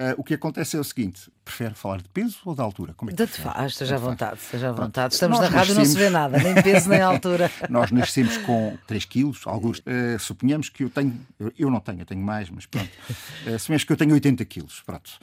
uh, 0.00 0.14
o 0.18 0.24
que 0.24 0.34
acontece 0.34 0.76
é 0.76 0.80
o 0.80 0.84
seguinte: 0.84 1.30
prefere 1.46 1.74
falar 1.74 1.98
de 1.98 2.08
peso 2.08 2.38
ou 2.44 2.54
de 2.56 2.60
altura? 2.60 2.92
Como 2.94 3.08
é 3.08 3.14
que 3.14 3.16
Tanto 3.16 3.40
faz, 3.40 3.72
esteja 3.72 3.94
à 3.94 3.98
vontade, 3.98 4.40
esteja 4.40 4.68
à 4.70 4.72
vontade. 4.72 5.14
Estamos 5.14 5.38
na 5.38 5.46
rádio 5.46 5.72
e 5.72 5.74
não 5.76 5.84
se 5.84 5.96
vê 5.96 6.10
nada, 6.10 6.38
nem 6.38 6.60
peso 6.60 6.88
nem 6.88 7.00
altura. 7.00 7.50
Nós 7.70 7.92
nascemos 7.92 8.36
com 8.38 8.76
3 8.86 9.04
quilos, 9.04 9.42
alguns. 9.46 9.78
Uh, 9.78 10.18
suponhamos 10.18 10.68
que 10.68 10.82
eu 10.82 10.90
tenho, 10.90 11.16
eu, 11.38 11.52
eu, 11.56 11.70
não 11.70 11.78
tenho, 11.78 12.00
eu 12.00 12.04
tenho 12.06 12.20
mais, 12.20 12.50
mas 12.50 12.66
pronto. 12.66 12.90
Uh, 13.46 13.58
suponhamos 13.58 13.84
que 13.84 13.92
eu 13.92 13.96
tenho 13.96 14.12
80 14.12 14.44
quilos, 14.44 14.82
pronto. 14.84 15.18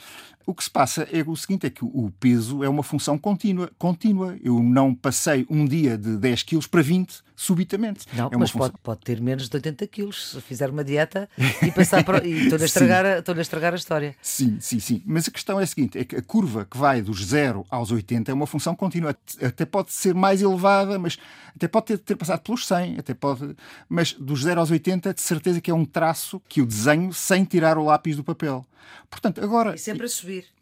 O 0.45 0.53
que 0.53 0.63
se 0.63 0.69
passa 0.69 1.07
é 1.12 1.24
o 1.25 1.36
seguinte: 1.36 1.67
é 1.67 1.69
que 1.69 1.86
o 1.86 2.12
peso 2.19 2.63
é 2.63 2.69
uma 2.69 2.83
função 2.83 3.17
contínua. 3.17 3.71
contínua. 3.77 4.38
Eu 4.43 4.62
não 4.62 4.93
passei 4.93 5.45
um 5.50 5.65
dia 5.65 5.98
de 5.98 6.17
10 6.17 6.43
quilos 6.43 6.67
para 6.67 6.81
20 6.81 7.21
subitamente. 7.36 8.05
Não, 8.13 8.29
é 8.31 8.38
mas 8.38 8.51
função... 8.51 8.69
pode, 8.69 8.81
pode 8.83 9.00
ter 9.01 9.21
menos 9.21 9.48
de 9.48 9.55
80 9.55 9.88
quilos 9.88 10.31
se 10.31 10.41
fizer 10.41 10.69
uma 10.69 10.83
dieta 10.83 11.29
e 11.62 11.71
passar 11.71 12.03
para. 12.03 12.25
e 12.25 12.43
estou-lhe 12.43 12.63
a, 12.63 12.65
estragar, 12.65 13.05
estou 13.05 13.36
a 13.36 13.41
estragar 13.41 13.74
a 13.74 13.75
história. 13.75 14.15
Sim, 14.21 14.57
sim, 14.59 14.79
sim. 14.79 15.01
Mas 15.05 15.27
a 15.27 15.31
questão 15.31 15.59
é 15.59 15.63
a 15.63 15.67
seguinte: 15.67 15.98
é 15.98 16.03
que 16.03 16.12
a 16.15 16.22
curva 16.22 16.65
que 16.65 16.77
vai 16.77 17.01
dos 17.01 17.25
0 17.25 17.65
aos 17.70 17.91
80 17.91 18.32
é 18.32 18.34
uma 18.34 18.48
função 18.48 18.75
contínua. 18.75 19.15
Até 19.41 19.65
pode 19.65 19.91
ser 19.91 20.13
mais 20.13 20.41
elevada, 20.41 20.98
mas 21.00 21.17
até 21.55 21.67
pode 21.67 21.88
ter, 21.88 21.98
ter 21.98 22.15
passado 22.15 22.41
pelos 22.41 22.65
100, 22.67 23.00
até 23.00 23.13
pode. 23.13 23.55
Mas 23.88 24.13
dos 24.13 24.43
0 24.43 24.60
aos 24.60 24.72
80, 24.72 25.13
de 25.13 25.22
certeza 25.22 25.62
que 25.62 25.72
é 25.72 25.74
um 25.74 25.86
traço 25.86 26.41
que 26.48 26.62
o 26.62 26.65
desenho 26.65 27.13
sem 27.13 27.43
tirar 27.46 27.77
o 27.77 27.86
lápis 27.86 28.15
do 28.15 28.24
papel. 28.24 28.65
Portanto, 29.10 29.43
agora. 29.43 29.75
E 29.75 29.77
sempre 29.77 30.05
a 30.05 30.10
subir. 30.10 30.52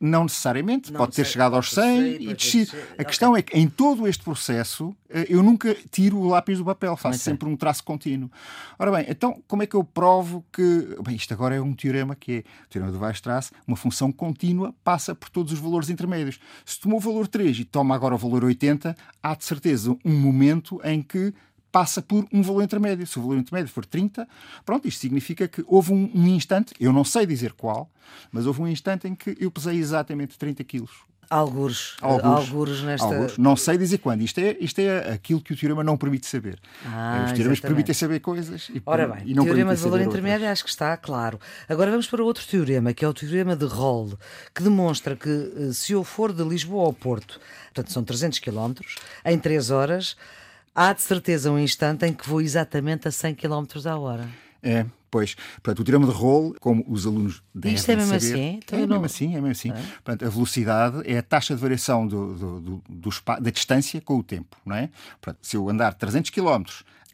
Não 0.00 0.24
necessariamente, 0.24 0.92
não 0.92 0.98
pode 0.98 1.16
ter 1.16 1.24
chegado 1.24 1.56
aos 1.56 1.70
100 1.70 2.22
e 2.22 2.34
descido. 2.34 2.72
A 2.96 3.04
questão 3.04 3.36
é 3.36 3.42
que 3.42 3.56
em 3.56 3.68
todo 3.68 4.06
este 4.06 4.22
processo 4.22 4.94
eh, 5.08 5.26
eu 5.28 5.42
nunca 5.42 5.74
tiro 5.90 6.18
o 6.18 6.28
lápis 6.28 6.58
do 6.58 6.64
papel, 6.64 6.96
faço 6.96 7.18
sempre 7.18 7.48
um 7.48 7.56
traço 7.56 7.82
contínuo. 7.82 8.30
Ora 8.78 8.92
bem, 8.92 9.06
então 9.08 9.42
como 9.48 9.62
é 9.62 9.66
que 9.66 9.74
eu 9.74 9.82
provo 9.82 10.44
que. 10.52 10.96
Bem, 11.02 11.16
isto 11.16 11.32
agora 11.32 11.54
é 11.54 11.60
um 11.60 11.74
teorema 11.74 12.14
que 12.14 12.32
é 12.32 12.38
o 12.38 12.68
teorema 12.68 12.92
do 12.92 13.00
Weierstrass, 13.00 13.52
uma 13.66 13.76
função 13.76 14.12
contínua 14.12 14.74
passa 14.84 15.14
por 15.14 15.30
todos 15.30 15.52
os 15.52 15.58
valores 15.58 15.90
intermédios. 15.90 16.38
Se 16.64 16.78
tomou 16.78 16.98
o 16.98 17.00
valor 17.00 17.26
3 17.26 17.58
e 17.58 17.64
toma 17.64 17.94
agora 17.94 18.14
o 18.14 18.18
valor 18.18 18.44
80, 18.44 18.94
há 19.22 19.34
de 19.34 19.44
certeza 19.44 19.96
um 20.04 20.12
momento 20.12 20.80
em 20.84 21.02
que 21.02 21.34
passa 21.76 22.00
por 22.00 22.26
um 22.32 22.40
valor 22.40 22.62
intermédio. 22.62 23.06
Se 23.06 23.18
o 23.18 23.22
valor 23.22 23.36
intermédio 23.36 23.70
for 23.70 23.84
30, 23.84 24.26
pronto, 24.64 24.88
isto 24.88 24.98
significa 24.98 25.46
que 25.46 25.62
houve 25.66 25.92
um, 25.92 26.10
um 26.14 26.26
instante, 26.26 26.72
eu 26.80 26.90
não 26.90 27.04
sei 27.04 27.26
dizer 27.26 27.52
qual, 27.52 27.90
mas 28.32 28.46
houve 28.46 28.62
um 28.62 28.66
instante 28.66 29.06
em 29.06 29.14
que 29.14 29.36
eu 29.38 29.50
pesei 29.50 29.76
exatamente 29.76 30.38
30 30.38 30.64
quilos. 30.64 30.90
Algures, 31.28 31.96
algures, 32.00 32.82
nesta. 32.82 33.04
Algures. 33.04 33.36
Não 33.36 33.56
sei 33.56 33.76
dizer 33.76 33.98
quando. 33.98 34.22
Isto 34.22 34.38
é, 34.38 34.56
isto 34.58 34.78
é 34.78 35.12
aquilo 35.12 35.40
que 35.42 35.52
o 35.52 35.56
teorema 35.56 35.84
não 35.84 35.98
permite 35.98 36.24
saber. 36.24 36.58
Ah, 36.86 37.24
Os 37.26 37.32
teoremas 37.32 37.60
permitem 37.60 37.94
saber 37.94 38.20
coisas 38.20 38.70
e, 38.72 38.80
Ora 38.86 39.08
bem, 39.08 39.22
e 39.26 39.34
não 39.34 39.44
teorema 39.44 39.74
de 39.74 39.82
valor 39.82 40.00
intermédio 40.00 40.48
acho 40.48 40.64
que 40.64 40.70
está 40.70 40.96
claro. 40.96 41.38
Agora 41.68 41.90
vamos 41.90 42.06
para 42.06 42.24
outro 42.24 42.46
teorema, 42.46 42.94
que 42.94 43.04
é 43.04 43.08
o 43.08 43.12
teorema 43.12 43.54
de 43.54 43.66
Rolle, 43.66 44.16
que 44.54 44.62
demonstra 44.62 45.14
que 45.14 45.28
eh, 45.28 45.72
se 45.74 45.92
eu 45.92 46.02
for 46.04 46.32
de 46.32 46.42
Lisboa 46.42 46.86
ao 46.86 46.92
Porto, 46.92 47.38
portanto 47.66 47.92
são 47.92 48.02
300 48.02 48.38
km, 48.38 48.72
em 49.26 49.38
3 49.38 49.70
horas, 49.70 50.16
há 50.76 50.92
de 50.92 51.00
certeza 51.00 51.50
um 51.50 51.58
instante 51.58 52.04
em 52.04 52.12
que 52.12 52.28
vou 52.28 52.42
exatamente 52.42 53.08
a 53.08 53.10
100 53.10 53.34
km 53.34 53.64
a 53.86 53.98
hora. 53.98 54.28
É, 54.62 54.84
pois. 55.10 55.34
Portanto, 55.62 55.80
o 55.80 55.84
teorema 55.84 56.06
de 56.06 56.12
Rolle, 56.12 56.54
como 56.60 56.84
os 56.86 57.06
alunos 57.06 57.42
devem 57.54 57.74
Isto 57.74 57.90
é 57.90 57.96
mesmo 57.96 58.20
saber, 58.20 58.32
assim? 58.34 58.60
Então 58.62 58.78
é, 58.78 58.86
mesmo 58.86 59.04
assim, 59.04 59.26
é 59.30 59.40
mesmo 59.40 59.48
assim. 59.48 59.70
É? 59.70 59.82
Portanto, 60.04 60.26
a 60.26 60.28
velocidade 60.28 61.02
é 61.04 61.18
a 61.18 61.22
taxa 61.22 61.54
de 61.54 61.60
variação 61.60 62.06
do, 62.06 62.34
do, 62.34 62.60
do, 62.60 62.82
do 62.88 63.10
da 63.40 63.50
distância 63.50 64.00
com 64.00 64.18
o 64.18 64.22
tempo, 64.22 64.56
não 64.66 64.76
é? 64.76 64.90
Portanto, 65.20 65.38
se 65.40 65.56
eu 65.56 65.68
andar 65.68 65.94
300 65.94 66.30
km 66.30 66.64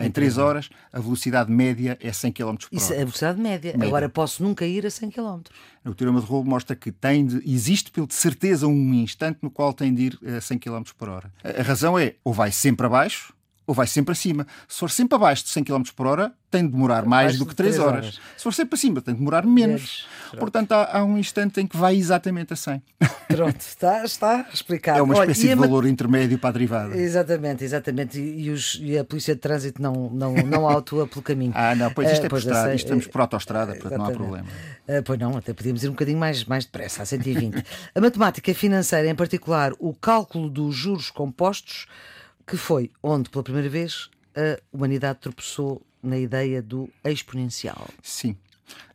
em 0.00 0.10
3 0.10 0.38
horas, 0.38 0.68
a 0.92 0.98
velocidade 0.98 1.50
média 1.50 1.96
é 2.00 2.12
100 2.12 2.32
km 2.32 2.42
por 2.42 2.48
hora. 2.48 2.58
Isso 2.72 2.92
é 2.92 2.96
a 2.96 3.04
velocidade 3.04 3.40
média. 3.40 3.72
média. 3.72 3.86
Agora 3.86 4.08
posso 4.08 4.42
nunca 4.42 4.66
ir 4.66 4.84
a 4.86 4.90
100 4.90 5.10
km. 5.10 5.42
O 5.84 5.94
teorema 5.94 6.20
de 6.20 6.26
Rolle 6.26 6.48
mostra 6.48 6.74
que 6.74 6.90
tem 6.90 7.24
de, 7.26 7.42
existe 7.48 7.92
de 7.92 8.14
certeza 8.14 8.66
um 8.66 8.94
instante 8.94 9.38
no 9.42 9.50
qual 9.50 9.72
tem 9.72 9.94
de 9.94 10.02
ir 10.02 10.18
a 10.36 10.40
100 10.40 10.58
km 10.58 10.82
por 10.96 11.08
hora. 11.08 11.32
A 11.44 11.62
razão 11.62 11.98
é, 11.98 12.14
ou 12.24 12.32
vai 12.32 12.50
sempre 12.50 12.86
abaixo, 12.86 13.32
ou 13.72 13.74
vai 13.74 13.86
sempre 13.86 14.12
acima. 14.12 14.46
Se 14.68 14.78
for 14.78 14.90
sempre 14.90 15.16
abaixo 15.16 15.44
de 15.44 15.50
100 15.50 15.64
km 15.64 15.82
por 15.96 16.06
hora, 16.06 16.32
tem 16.50 16.66
de 16.66 16.72
demorar 16.72 17.06
mais 17.06 17.38
do 17.38 17.46
que 17.46 17.54
3 17.54 17.78
horas. 17.78 18.04
horas. 18.04 18.20
Se 18.36 18.42
for 18.42 18.52
sempre 18.52 18.74
acima, 18.74 19.00
tem 19.00 19.14
de 19.14 19.18
demorar 19.18 19.46
menos. 19.46 20.06
Portanto, 20.38 20.72
há, 20.72 20.98
há, 20.98 21.04
um 21.04 21.16
instante 21.16 21.58
em 21.58 21.66
que 21.66 21.74
vai 21.74 21.96
exatamente 21.96 22.52
a 22.52 22.56
100. 22.56 22.82
Pronto, 23.28 23.60
está, 23.60 24.04
está 24.04 24.46
explicado. 24.52 24.98
É 24.98 25.02
uma 25.02 25.14
espécie 25.14 25.46
Olha, 25.46 25.56
de 25.56 25.60
valor 25.62 25.86
intermédio 25.86 26.38
para 26.38 26.50
a 26.50 26.52
derivada. 26.52 26.94
Exatamente, 26.94 27.64
exatamente. 27.64 28.20
E, 28.20 28.50
os, 28.50 28.78
e, 28.82 28.98
a 28.98 29.04
Polícia 29.04 29.34
de 29.34 29.40
Trânsito 29.40 29.80
não, 29.80 30.10
não, 30.10 30.34
não 30.34 30.68
autua 30.68 31.08
pelo 31.08 31.22
caminho. 31.22 31.52
Ah, 31.62 31.76
não, 31.76 31.92
pois 31.92 32.10
isto 32.10 32.24
é 32.24 32.26
uh, 32.26 32.30
por 32.30 32.38
estrada, 32.38 32.74
isto 32.74 32.86
estamos 32.86 33.06
por 33.06 33.20
autostrada, 33.20 33.72
portanto 33.74 33.96
não 33.96 34.06
há 34.06 34.10
problema. 34.10 34.46
Uh, 34.88 35.02
pois 35.04 35.18
não, 35.18 35.36
até 35.36 35.54
podíamos 35.54 35.84
ir 35.84 35.88
um 35.88 35.92
bocadinho 35.92 36.18
mais, 36.18 36.44
mais 36.44 36.64
depressa, 36.64 37.02
a 37.02 37.06
120. 37.06 37.64
a 37.94 38.00
matemática 38.00 38.52
financeira, 38.52 39.08
em 39.08 39.14
particular, 39.14 39.72
o 39.78 39.94
cálculo 39.94 40.50
dos 40.50 40.74
juros 40.74 41.08
compostos, 41.08 41.86
que 42.52 42.56
foi 42.58 42.90
onde, 43.02 43.30
pela 43.30 43.42
primeira 43.42 43.70
vez, 43.70 44.10
a 44.36 44.60
humanidade 44.70 45.20
tropeçou 45.20 45.80
na 46.02 46.18
ideia 46.18 46.60
do 46.60 46.86
exponencial. 47.02 47.88
Sim. 48.02 48.36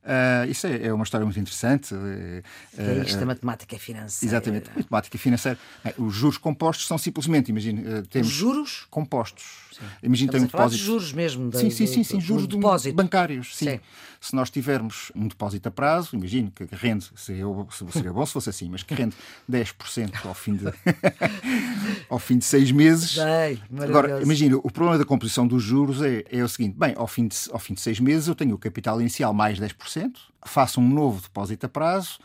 Uh, 0.07 0.49
isso 0.49 0.65
é, 0.65 0.85
é, 0.87 0.93
uma 0.93 1.03
história 1.03 1.25
muito 1.25 1.37
interessante. 1.37 1.93
Uh, 1.93 2.41
é 2.77 3.03
isto, 3.05 3.21
a 3.21 3.25
matemática 3.25 3.77
financeira. 3.77 4.35
Exatamente, 4.35 4.69
matemática 4.73 5.17
financeira. 5.17 5.59
Os 5.97 6.13
juros 6.13 6.37
compostos 6.37 6.87
são 6.87 6.97
simplesmente, 6.97 7.49
imagine, 7.49 8.03
temos. 8.03 8.29
Juros? 8.29 8.87
Compostos. 8.89 9.67
Imagina 10.01 10.31
tem 10.31 10.41
um 10.41 10.45
depósito. 10.45 10.79
De 10.79 10.85
juros 10.85 11.13
mesmo. 11.13 11.51
sim, 11.53 11.69
sim, 11.69 11.85
sim, 11.85 12.03
sim, 12.03 12.21
juros 12.21 12.47
de 12.47 12.55
depósito. 12.55 12.95
bancários. 12.95 13.55
Sim. 13.55 13.71
sim. 13.71 13.79
Se 14.19 14.35
nós 14.35 14.49
tivermos 14.49 15.11
um 15.15 15.27
depósito 15.27 15.69
a 15.69 15.71
prazo, 15.71 16.15
imagino 16.15 16.49
que 16.49 16.67
rende, 16.71 17.07
seria, 17.15 17.45
seria 17.91 18.11
bom 18.11 18.25
se 18.25 18.33
fosse 18.33 18.49
assim, 18.49 18.67
mas 18.67 18.81
que 18.81 18.93
rende 18.95 19.15
10% 19.49 20.25
ao 20.25 20.33
fim 20.33 20.55
de, 20.55 20.65
ao 22.09 22.17
fim 22.17 22.39
de 22.39 22.45
seis 22.45 22.71
meses. 22.71 23.11
Sei, 23.11 23.61
Agora, 23.79 24.21
imagina, 24.21 24.57
o 24.57 24.71
problema 24.71 24.97
da 24.97 25.05
composição 25.05 25.47
dos 25.47 25.61
juros 25.61 26.01
é, 26.01 26.23
é 26.31 26.43
o 26.43 26.49
seguinte: 26.49 26.75
bem, 26.77 26.93
ao 26.97 27.07
fim, 27.07 27.27
de, 27.27 27.37
ao 27.51 27.59
fim 27.59 27.75
de 27.75 27.81
seis 27.81 27.99
meses 27.99 28.27
eu 28.27 28.33
tenho 28.33 28.55
o 28.55 28.57
capital 28.57 28.99
inicial 28.99 29.33
mais 29.33 29.59
10%, 29.59 29.96
faço 30.45 30.79
um 30.79 30.87
novo 30.87 31.21
depósito 31.21 31.65
a 31.65 31.69
prazo 31.69 32.19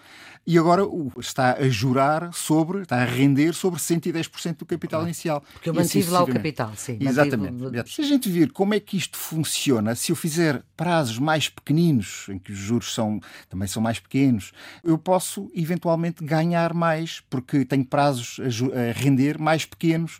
e 0.44 0.58
agora 0.58 0.82
está 1.18 1.54
a 1.54 1.68
jurar 1.68 2.32
sobre, 2.34 2.82
está 2.82 2.96
a 2.96 3.04
render 3.04 3.54
sobre 3.54 3.78
110% 3.78 4.58
do 4.58 4.66
capital 4.66 5.02
inicial. 5.04 5.42
Porque 5.52 5.68
eu 5.68 5.74
mantive 5.74 6.10
lá 6.10 6.22
o 6.22 6.26
capital, 6.26 6.72
sim. 6.76 6.98
Exatamente. 7.00 7.62
Mantive... 7.62 7.88
Se 7.88 8.02
a 8.02 8.04
gente 8.04 8.28
vir 8.28 8.50
como 8.50 8.74
é 8.74 8.80
que 8.80 8.96
isto 8.96 9.16
funciona, 9.16 9.94
se 9.94 10.10
eu 10.10 10.16
fizer 10.16 10.64
prazos 10.76 11.18
mais 11.18 11.48
pequeninos, 11.48 12.26
em 12.28 12.38
que 12.38 12.50
os 12.50 12.58
juros 12.58 12.92
são, 12.92 13.20
também 13.48 13.68
são 13.68 13.80
mais 13.80 14.00
pequenos, 14.00 14.52
eu 14.82 14.98
posso 14.98 15.48
eventualmente 15.54 16.24
ganhar 16.24 16.74
mais, 16.74 17.20
porque 17.30 17.64
tenho 17.64 17.84
prazos 17.84 18.40
a, 18.40 18.90
a 18.90 18.92
render 18.92 19.38
mais 19.38 19.64
pequenos. 19.64 20.18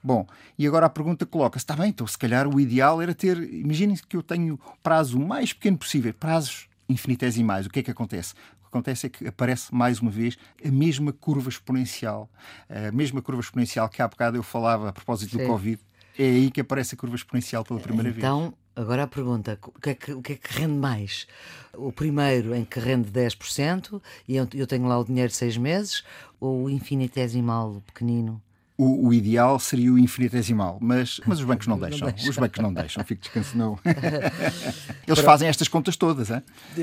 Bom, 0.00 0.24
e 0.56 0.66
agora 0.68 0.86
a 0.86 0.90
pergunta 0.90 1.26
coloca-se: 1.26 1.64
está 1.64 1.74
bem, 1.74 1.88
então 1.88 2.06
se 2.06 2.16
calhar 2.16 2.46
o 2.46 2.60
ideal 2.60 3.02
era 3.02 3.12
ter. 3.12 3.36
Imaginem 3.52 3.96
que 4.08 4.16
eu 4.16 4.22
tenho 4.22 4.60
prazo 4.84 5.18
o 5.18 5.26
mais 5.26 5.52
pequeno 5.52 5.78
possível, 5.78 6.14
prazos 6.14 6.68
infinitesimais. 6.88 7.66
O 7.66 7.70
que 7.70 7.80
é 7.80 7.82
que 7.82 7.90
acontece? 7.90 8.34
acontece 8.74 9.06
é 9.06 9.08
que 9.08 9.26
aparece 9.26 9.72
mais 9.72 10.00
uma 10.00 10.10
vez 10.10 10.36
a 10.64 10.70
mesma 10.70 11.12
curva 11.12 11.48
exponencial. 11.48 12.28
A 12.68 12.90
mesma 12.90 13.22
curva 13.22 13.40
exponencial 13.40 13.88
que 13.88 14.02
há 14.02 14.08
bocado 14.08 14.36
eu 14.36 14.42
falava 14.42 14.88
a 14.88 14.92
propósito 14.92 15.38
do 15.38 15.46
Covid. 15.46 15.80
É 16.18 16.24
aí 16.24 16.50
que 16.50 16.60
aparece 16.60 16.94
a 16.94 16.98
curva 16.98 17.16
exponencial 17.16 17.64
pela 17.64 17.80
primeira 17.80 18.10
então, 18.10 18.40
vez. 18.40 18.48
Então, 18.48 18.82
agora 18.82 19.04
a 19.04 19.06
pergunta: 19.06 19.58
o 19.62 19.80
que, 19.80 19.90
é 19.90 19.94
que, 19.94 20.12
o 20.12 20.22
que 20.22 20.32
é 20.34 20.36
que 20.36 20.58
rende 20.60 20.74
mais? 20.74 21.26
O 21.72 21.92
primeiro 21.92 22.54
em 22.54 22.64
que 22.64 22.78
rende 22.78 23.10
10% 23.10 24.00
e 24.28 24.36
eu, 24.36 24.48
eu 24.54 24.66
tenho 24.66 24.86
lá 24.86 24.98
o 24.98 25.04
dinheiro 25.04 25.28
de 25.28 25.36
seis 25.36 25.56
meses, 25.56 26.04
ou 26.40 26.64
o 26.64 26.70
infinitesimal 26.70 27.82
pequenino? 27.86 28.40
O, 28.76 29.06
o, 29.06 29.14
ideal 29.14 29.58
seria 29.60 29.92
o 29.92 29.98
infinitesimal, 29.98 30.78
mas, 30.80 31.20
mas 31.24 31.38
os 31.38 31.44
bancos 31.44 31.68
não 31.68 31.78
deixam. 31.80 32.08
Não 32.08 32.14
Os 32.28 32.36
bancos 32.36 32.60
não 32.60 32.74
deixam, 32.74 33.04
fico 33.04 33.22
descanso, 33.22 33.56
não. 33.56 33.78
Eles 35.06 35.20
fazem 35.20 35.48
estas 35.48 35.68
contas 35.68 35.96
todas, 35.96 36.28
é? 36.28 36.42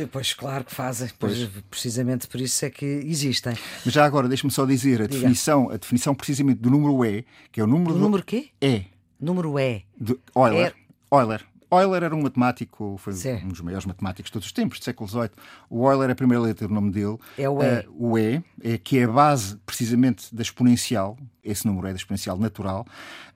Pois, 0.10 0.34
claro 0.34 0.64
que 0.64 0.74
fazem, 0.74 1.10
pois. 1.20 1.50
precisamente 1.70 2.28
por 2.28 2.40
isso 2.40 2.64
é 2.64 2.70
que 2.70 2.86
existem. 2.86 3.58
Mas 3.84 3.94
já 3.94 4.06
agora, 4.06 4.30
deixe-me 4.30 4.52
só 4.52 4.66
dizer 4.66 5.02
a 5.02 5.08
definição, 5.08 5.70
a 5.70 5.76
definição 5.76 6.16
precisamente 6.16 6.60
do 6.60 6.70
número 6.70 7.04
E, 7.04 7.26
que 7.52 7.60
é 7.60 7.64
o 7.64 7.68
número. 7.68 7.92
O 7.92 7.94
do... 7.96 8.00
número 8.00 8.24
quê? 8.24 8.50
E. 8.62 8.86
Número 9.20 9.60
E. 9.60 9.84
De 10.00 10.18
Euler. 10.34 10.74
É... 11.12 11.16
Euler. 11.16 11.51
Euler 11.80 12.04
era 12.04 12.16
um 12.16 12.22
matemático, 12.22 12.98
foi 12.98 13.14
Sim. 13.14 13.46
um 13.46 13.48
dos 13.50 13.62
maiores 13.62 13.86
matemáticos 13.86 14.30
de 14.30 14.34
todos 14.34 14.46
os 14.48 14.52
tempos, 14.52 14.80
do 14.80 14.84
século 14.84 15.10
XVIII. 15.10 15.32
O 15.70 15.90
Euler 15.90 16.10
é 16.10 16.12
a 16.12 16.16
primeira 16.16 16.44
letra 16.44 16.68
do 16.68 16.74
nome 16.74 16.92
dele. 16.92 17.18
É 17.38 17.48
o 17.50 17.64
E. 17.64 17.80
Uh, 17.88 18.12
o 18.12 18.18
E, 18.18 18.44
é, 18.62 18.78
que 18.78 19.00
é 19.00 19.06
a 19.06 19.08
base 19.08 19.58
precisamente 19.66 20.34
da 20.36 20.42
exponencial, 20.42 21.18
esse 21.44 21.66
número 21.66 21.88
é 21.88 21.92
da 21.92 21.96
exponencial 21.96 22.38
natural. 22.38 22.86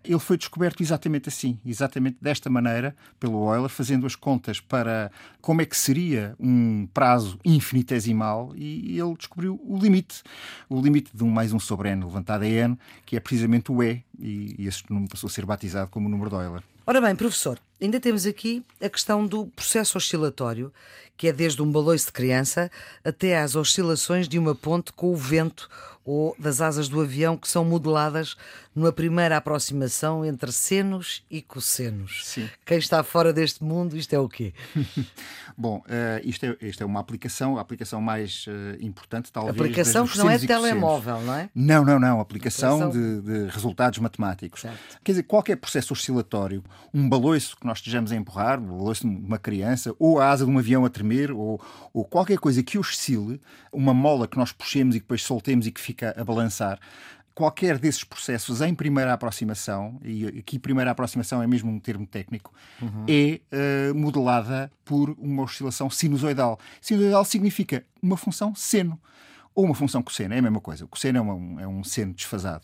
Ele 0.03 0.19
foi 0.19 0.37
descoberto 0.37 0.81
exatamente 0.83 1.29
assim, 1.29 1.59
exatamente 1.65 2.17
desta 2.21 2.49
maneira, 2.49 2.95
pelo 3.19 3.53
Euler, 3.53 3.69
fazendo 3.69 4.05
as 4.05 4.15
contas 4.15 4.59
para 4.59 5.11
como 5.41 5.61
é 5.61 5.65
que 5.65 5.77
seria 5.77 6.35
um 6.39 6.87
prazo 6.93 7.39
infinitesimal 7.43 8.51
e 8.55 8.99
ele 8.99 9.15
descobriu 9.15 9.59
o 9.63 9.77
limite, 9.77 10.21
o 10.69 10.79
limite 10.79 11.09
de 11.15 11.23
um 11.23 11.29
mais 11.29 11.53
um 11.53 11.59
sobre 11.59 11.89
n 11.89 12.03
levantado 12.03 12.43
a 12.43 12.47
n, 12.47 12.77
que 13.05 13.15
é 13.15 13.19
precisamente 13.19 13.71
o 13.71 13.81
E, 13.81 14.03
e 14.19 14.67
este 14.67 14.91
número 14.91 15.09
passou 15.09 15.27
a 15.27 15.31
ser 15.31 15.45
batizado 15.45 15.89
como 15.89 16.07
o 16.07 16.09
número 16.09 16.29
de 16.29 16.35
Euler. 16.35 16.63
Ora 16.87 17.01
bem, 17.01 17.15
professor, 17.15 17.59
ainda 17.81 17.99
temos 17.99 18.25
aqui 18.25 18.63
a 18.81 18.89
questão 18.89 19.25
do 19.25 19.47
processo 19.47 19.97
oscilatório, 19.97 20.71
que 21.17 21.27
é 21.27 21.33
desde 21.33 21.61
um 21.61 21.71
baloiço 21.71 22.07
de 22.07 22.11
criança 22.11 22.69
até 23.03 23.39
às 23.39 23.55
oscilações 23.55 24.27
de 24.27 24.37
uma 24.37 24.53
ponte 24.53 24.91
com 24.93 25.11
o 25.11 25.15
vento 25.15 25.69
ou 26.05 26.35
das 26.37 26.61
asas 26.61 26.87
do 26.87 27.01
avião 27.01 27.35
que 27.35 27.49
são 27.49 27.65
modeladas 27.65 28.37
numa 28.75 28.91
primeira 28.91 29.37
aproximação 29.37 30.23
entre 30.23 30.51
senos 30.51 31.23
e 31.31 31.41
cossenos. 31.41 32.21
Sim. 32.25 32.47
Quem 32.63 32.77
está 32.77 33.01
fora 33.03 33.33
deste 33.33 33.63
mundo, 33.63 33.97
isto 33.97 34.13
é 34.13 34.19
o 34.19 34.29
quê? 34.29 34.53
Bom, 35.57 35.77
uh, 35.77 36.21
isto, 36.23 36.45
é, 36.45 36.57
isto 36.61 36.83
é 36.83 36.85
uma 36.85 36.99
aplicação, 36.99 37.57
a 37.57 37.61
aplicação 37.61 38.01
mais 38.01 38.45
uh, 38.45 38.51
importante, 38.81 39.31
talvez. 39.31 39.55
Aplicação 39.55 40.05
que 40.05 40.17
não 40.17 40.29
é 40.29 40.37
telemóvel, 40.37 41.21
não 41.21 41.33
é? 41.33 41.49
Não, 41.55 41.83
não, 41.83 41.97
não. 41.97 42.19
Aplicação, 42.19 42.89
aplicação... 42.89 43.21
De, 43.21 43.21
de, 43.21 43.51
resultados 43.51 43.97
matemáticos. 43.99 44.61
Certo. 44.61 44.77
Quer 45.03 45.13
dizer, 45.13 45.23
qualquer 45.23 45.55
processo 45.55 45.93
oscilatório, 45.93 46.61
um 46.93 47.07
baloiço 47.07 47.55
que 47.65 47.67
nós 47.67 47.79
estejamos 47.79 48.11
a 48.11 48.15
empurrar, 48.15 48.61
baloiço 48.61 49.09
de 49.09 49.15
uma 49.15 49.39
criança, 49.39 49.93
ou 49.97 50.19
a 50.19 50.29
asa 50.29 50.45
de 50.45 50.51
um 50.51 50.59
avião 50.59 50.85
a 50.85 50.89
tremer, 50.89 51.31
ou, 51.31 51.59
ou 51.91 52.05
qualquer 52.05 52.37
coisa 52.37 52.61
que 52.61 52.77
oscile, 52.77 53.41
uma 53.73 53.93
mola 53.93 54.27
que 54.27 54.37
nós 54.37 54.51
puxemos 54.51 54.95
e 54.95 54.99
depois 54.99 55.23
soltemos 55.23 55.65
e 55.65 55.71
que 55.71 55.81
fica 55.81 56.13
a 56.15 56.23
balançar, 56.23 56.79
qualquer 57.33 57.79
desses 57.79 58.03
processos 58.03 58.61
em 58.61 58.73
primeira 58.73 59.11
aproximação, 59.11 59.99
e 60.03 60.27
aqui 60.27 60.59
primeira 60.59 60.91
aproximação 60.91 61.41
é 61.41 61.47
mesmo 61.47 61.71
um 61.71 61.79
termo 61.79 62.05
técnico, 62.05 62.53
uhum. 62.81 63.05
é 63.07 63.41
uh, 63.51 63.95
modelada 63.95 64.71
por 64.85 65.09
uma 65.17 65.43
oscilação 65.43 65.89
sinusoidal. 65.89 66.59
Sinusoidal 66.79 67.25
significa 67.25 67.83
uma 68.01 68.15
função 68.15 68.53
seno 68.53 68.99
ou 69.55 69.63
uma 69.63 69.73
função 69.73 70.03
cosseno, 70.03 70.33
é 70.33 70.37
a 70.37 70.41
mesma 70.41 70.59
coisa. 70.59 70.83
O 70.83 70.87
cosseno 70.87 71.17
é, 71.17 71.21
uma, 71.21 71.61
é 71.61 71.67
um 71.67 71.83
seno 71.83 72.13
desfasado. 72.13 72.63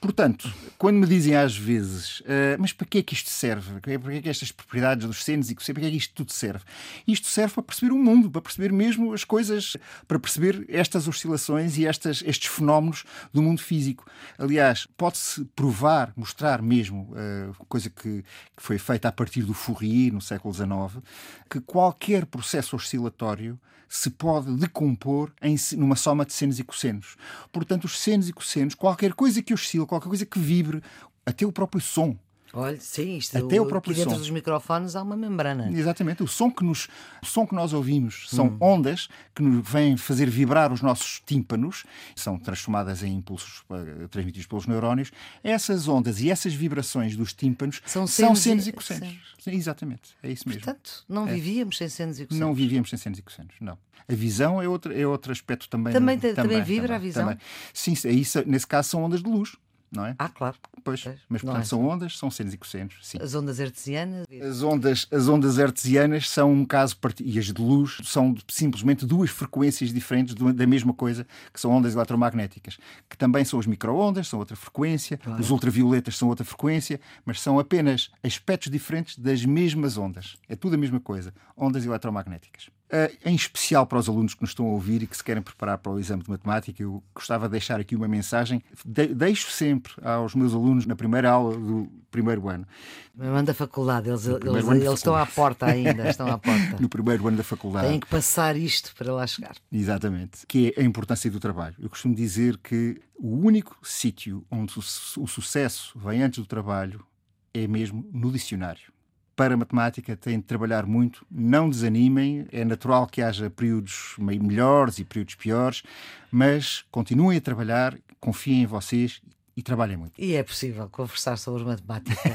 Portanto, 0.00 0.52
quando 0.76 0.96
me 0.96 1.06
dizem 1.06 1.34
às 1.34 1.56
vezes, 1.56 2.20
uh, 2.20 2.56
mas 2.58 2.72
para 2.72 2.86
que 2.86 2.98
é 2.98 3.02
que 3.02 3.14
isto 3.14 3.30
serve? 3.30 3.80
Para 3.80 3.98
que 3.98 4.10
é 4.10 4.20
que 4.22 4.28
estas 4.28 4.52
propriedades 4.52 5.04
dos 5.04 5.24
senos 5.24 5.50
e 5.50 5.54
para 5.54 5.64
que 5.64 5.86
é 5.86 5.90
que 5.90 5.96
isto 5.96 6.14
tudo 6.14 6.32
serve? 6.32 6.64
Isto 7.06 7.26
serve 7.26 7.54
para 7.54 7.64
perceber 7.64 7.92
o 7.92 7.98
mundo, 7.98 8.30
para 8.30 8.40
perceber 8.40 8.72
mesmo 8.72 9.12
as 9.12 9.24
coisas, 9.24 9.76
para 10.06 10.18
perceber 10.18 10.64
estas 10.68 11.08
oscilações 11.08 11.76
e 11.78 11.84
estas, 11.84 12.22
estes 12.24 12.48
fenómenos 12.48 13.04
do 13.32 13.42
mundo 13.42 13.60
físico. 13.60 14.06
Aliás, 14.38 14.86
pode-se 14.96 15.44
provar, 15.56 16.12
mostrar 16.16 16.62
mesmo, 16.62 17.12
uh, 17.12 17.66
coisa 17.66 17.90
que, 17.90 18.22
que 18.56 18.62
foi 18.62 18.78
feita 18.78 19.08
a 19.08 19.12
partir 19.12 19.42
do 19.42 19.52
Fourier 19.52 20.12
no 20.12 20.20
século 20.20 20.54
XIX, 20.54 21.02
que 21.50 21.60
qualquer 21.60 22.24
processo 22.24 22.76
oscilatório 22.76 23.58
se 23.88 24.10
pode 24.10 24.54
decompor 24.56 25.32
em, 25.40 25.56
numa 25.76 25.96
soma 25.96 26.26
de 26.26 26.32
senos 26.34 26.58
e 26.58 26.64
cossenos. 26.64 27.16
Portanto, 27.50 27.84
os 27.84 27.98
senos 27.98 28.28
e 28.28 28.32
cossenos, 28.32 28.74
qualquer 28.74 29.14
coisa 29.14 29.42
que 29.42 29.54
oscila, 29.54 29.86
qualquer 29.88 30.08
coisa 30.08 30.26
que 30.26 30.38
vibre, 30.38 30.82
até 31.26 31.44
o 31.44 31.52
próprio 31.52 31.80
som, 31.80 32.16
Olha, 32.52 32.80
sim, 32.80 33.18
isto 33.18 33.36
até 33.36 33.60
o, 33.60 33.64
o 33.64 33.66
próprio 33.66 33.94
dentro 33.94 34.12
som. 34.12 34.18
dos 34.18 34.30
microfones 34.30 34.96
há 34.96 35.02
uma 35.02 35.16
membrana. 35.16 35.70
Exatamente. 35.70 36.22
O 36.22 36.28
som 36.28 36.50
que, 36.50 36.64
nos, 36.64 36.88
o 37.22 37.26
som 37.26 37.46
que 37.46 37.54
nós 37.54 37.72
ouvimos 37.72 38.26
são 38.30 38.46
hum. 38.46 38.56
ondas 38.60 39.08
que 39.34 39.42
nos 39.42 39.68
vêm 39.68 39.96
fazer 39.96 40.30
vibrar 40.30 40.72
os 40.72 40.80
nossos 40.80 41.20
tímpanos, 41.26 41.84
são 42.16 42.38
transformadas 42.38 43.02
em 43.02 43.14
impulsos 43.14 43.62
uh, 43.68 44.08
transmitidos 44.08 44.46
pelos 44.46 44.66
neurónios. 44.66 45.10
Essas 45.44 45.88
ondas 45.88 46.20
e 46.20 46.30
essas 46.30 46.54
vibrações 46.54 47.16
dos 47.16 47.34
tímpanos 47.34 47.82
são 47.84 48.06
senos, 48.06 48.46
e, 48.46 48.70
e 48.70 48.72
cossenos. 48.72 49.36
Sim, 49.38 49.52
exatamente, 49.52 50.16
é 50.22 50.30
isso 50.30 50.48
mesmo. 50.48 50.62
Portanto, 50.62 51.04
não 51.08 51.28
é. 51.28 51.34
vivíamos 51.34 51.76
sem 51.76 51.88
senos 51.88 52.18
e 52.18 52.24
cossenos. 52.24 52.46
Não 52.46 52.54
vivíamos 52.54 52.90
sem 52.90 52.98
senos 52.98 53.18
e 53.18 53.22
cossenos, 53.22 53.54
não. 53.60 53.78
A 54.10 54.14
visão 54.14 54.60
é 54.60 54.66
outro, 54.66 54.98
é 54.98 55.06
outro 55.06 55.30
aspecto 55.30 55.68
também. 55.68 55.92
Também, 55.92 56.18
também, 56.18 56.34
também 56.34 56.62
vibra 56.62 56.88
também, 56.88 56.96
a 56.96 56.98
visão? 56.98 57.24
Também. 57.24 57.38
Sim, 57.74 57.94
é 58.08 58.12
isso, 58.12 58.42
nesse 58.46 58.66
caso 58.66 58.88
são 58.88 59.04
ondas 59.04 59.22
de 59.22 59.28
luz 59.28 59.54
não 59.90 60.06
é? 60.06 60.14
Ah, 60.18 60.28
claro. 60.28 60.56
Pois, 60.84 61.04
mas 61.28 61.42
portanto 61.42 61.62
é 61.62 61.66
são 61.66 61.86
ondas, 61.86 62.16
são 62.16 62.30
senos 62.30 62.54
e 62.54 62.58
cossenos. 62.58 62.96
Sim. 63.02 63.18
As 63.20 63.34
ondas 63.34 63.60
artesianas? 63.60 64.26
As 64.42 64.62
ondas, 64.62 65.06
as 65.10 65.28
ondas 65.28 65.58
artesianas 65.58 66.28
são 66.28 66.52
um 66.52 66.64
caso 66.64 66.96
e 67.20 67.38
as 67.38 67.46
de 67.46 67.60
luz 67.60 67.98
são 68.04 68.34
simplesmente 68.48 69.06
duas 69.06 69.30
frequências 69.30 69.92
diferentes 69.92 70.34
da 70.34 70.66
mesma 70.66 70.92
coisa, 70.92 71.26
que 71.52 71.60
são 71.60 71.70
ondas 71.70 71.94
eletromagnéticas, 71.94 72.78
que 73.08 73.16
também 73.16 73.44
são 73.44 73.58
as 73.58 73.66
microondas, 73.66 74.28
são 74.28 74.38
outra 74.38 74.56
frequência, 74.56 75.16
claro. 75.16 75.40
os 75.40 75.50
ultravioletas 75.50 76.16
são 76.16 76.28
outra 76.28 76.44
frequência, 76.44 77.00
mas 77.24 77.40
são 77.40 77.58
apenas 77.58 78.10
aspectos 78.22 78.70
diferentes 78.70 79.18
das 79.18 79.44
mesmas 79.44 79.96
ondas. 79.96 80.36
É 80.48 80.56
tudo 80.56 80.74
a 80.74 80.78
mesma 80.78 81.00
coisa, 81.00 81.32
ondas 81.56 81.84
eletromagnéticas. 81.84 82.70
Uh, 82.88 83.14
em 83.22 83.34
especial 83.34 83.86
para 83.86 83.98
os 83.98 84.08
alunos 84.08 84.32
que 84.32 84.40
nos 84.40 84.50
estão 84.50 84.64
a 84.64 84.70
ouvir 84.70 85.02
e 85.02 85.06
que 85.06 85.14
se 85.14 85.22
querem 85.22 85.42
preparar 85.42 85.76
para 85.76 85.92
o 85.92 86.00
exame 86.00 86.22
de 86.22 86.30
matemática, 86.30 86.82
eu 86.82 87.02
gostava 87.14 87.46
de 87.46 87.52
deixar 87.52 87.78
aqui 87.78 87.94
uma 87.94 88.08
mensagem. 88.08 88.62
De 88.82 89.08
deixo 89.08 89.50
sempre 89.50 89.92
aos 90.02 90.34
meus 90.34 90.54
alunos 90.54 90.86
na 90.86 90.96
primeira 90.96 91.30
aula 91.30 91.54
do 91.54 91.86
primeiro 92.10 92.48
ano. 92.48 92.66
No 93.14 93.26
ano 93.26 93.46
da 93.46 93.52
faculdade, 93.52 94.08
eles, 94.08 94.24
eles, 94.24 94.42
eles 94.42 94.64
faculdade. 94.64 94.94
estão 94.94 95.14
à 95.14 95.26
porta 95.26 95.66
ainda, 95.66 96.08
estão 96.08 96.28
à 96.28 96.38
porta. 96.38 96.78
no 96.80 96.88
primeiro 96.88 97.28
ano 97.28 97.36
da 97.36 97.44
faculdade. 97.44 97.88
Têm 97.88 98.00
que 98.00 98.06
passar 98.06 98.56
isto 98.56 98.94
para 98.94 99.12
lá 99.12 99.26
chegar. 99.26 99.56
Exatamente. 99.70 100.46
Que 100.46 100.72
é 100.74 100.80
a 100.80 100.84
importância 100.84 101.30
do 101.30 101.38
trabalho. 101.38 101.74
Eu 101.78 101.90
costumo 101.90 102.14
dizer 102.14 102.56
que 102.56 103.00
o 103.18 103.36
único 103.36 103.76
sítio 103.82 104.46
onde 104.50 104.78
o 104.78 105.26
sucesso 105.26 105.98
vem 105.98 106.22
antes 106.22 106.38
do 106.38 106.46
trabalho 106.46 107.04
é 107.52 107.66
mesmo 107.66 108.08
no 108.12 108.32
dicionário 108.32 108.97
para 109.38 109.56
matemática 109.56 110.16
têm 110.16 110.40
de 110.40 110.44
trabalhar 110.44 110.84
muito. 110.84 111.24
Não 111.30 111.70
desanimem, 111.70 112.44
é 112.50 112.64
natural 112.64 113.06
que 113.06 113.22
haja 113.22 113.48
períodos 113.48 114.16
meio 114.18 114.42
melhores 114.42 114.98
e 114.98 115.04
períodos 115.04 115.36
piores, 115.36 115.84
mas 116.28 116.84
continuem 116.90 117.38
a 117.38 117.40
trabalhar, 117.40 117.96
confiem 118.18 118.62
em 118.62 118.66
vocês 118.66 119.22
e 119.24 119.37
trabalhem 119.62 119.96
muito. 119.96 120.12
E 120.18 120.34
é 120.34 120.42
possível 120.42 120.88
conversar 120.88 121.36
sobre 121.36 121.64
matemática 121.64 122.30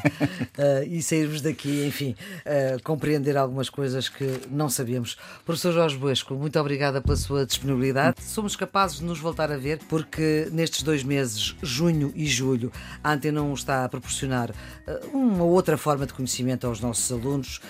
uh, 0.57 0.83
e 0.87 1.01
sairmos 1.01 1.41
daqui, 1.41 1.85
enfim, 1.85 2.15
uh, 2.45 2.81
compreender 2.83 3.37
algumas 3.37 3.69
coisas 3.69 4.09
que 4.09 4.41
não 4.49 4.69
sabíamos. 4.69 5.17
Professor 5.45 5.71
Jorge 5.73 5.97
Buesco, 5.97 6.33
muito 6.35 6.59
obrigada 6.59 7.01
pela 7.01 7.15
sua 7.15 7.45
disponibilidade. 7.45 8.21
Somos 8.21 8.55
capazes 8.55 8.99
de 8.99 9.05
nos 9.05 9.19
voltar 9.19 9.51
a 9.51 9.57
ver, 9.57 9.79
porque 9.89 10.47
nestes 10.51 10.83
dois 10.83 11.03
meses, 11.03 11.55
junho 11.61 12.11
e 12.15 12.25
julho, 12.25 12.71
a 13.03 13.13
Antena 13.13 13.41
1 13.41 13.53
está 13.53 13.85
a 13.85 13.89
proporcionar 13.89 14.49
uh, 14.49 15.17
uma 15.17 15.43
outra 15.43 15.77
forma 15.77 16.05
de 16.05 16.13
conhecimento 16.13 16.67
aos 16.67 16.79
nossos 16.79 17.11
alunos 17.11 17.61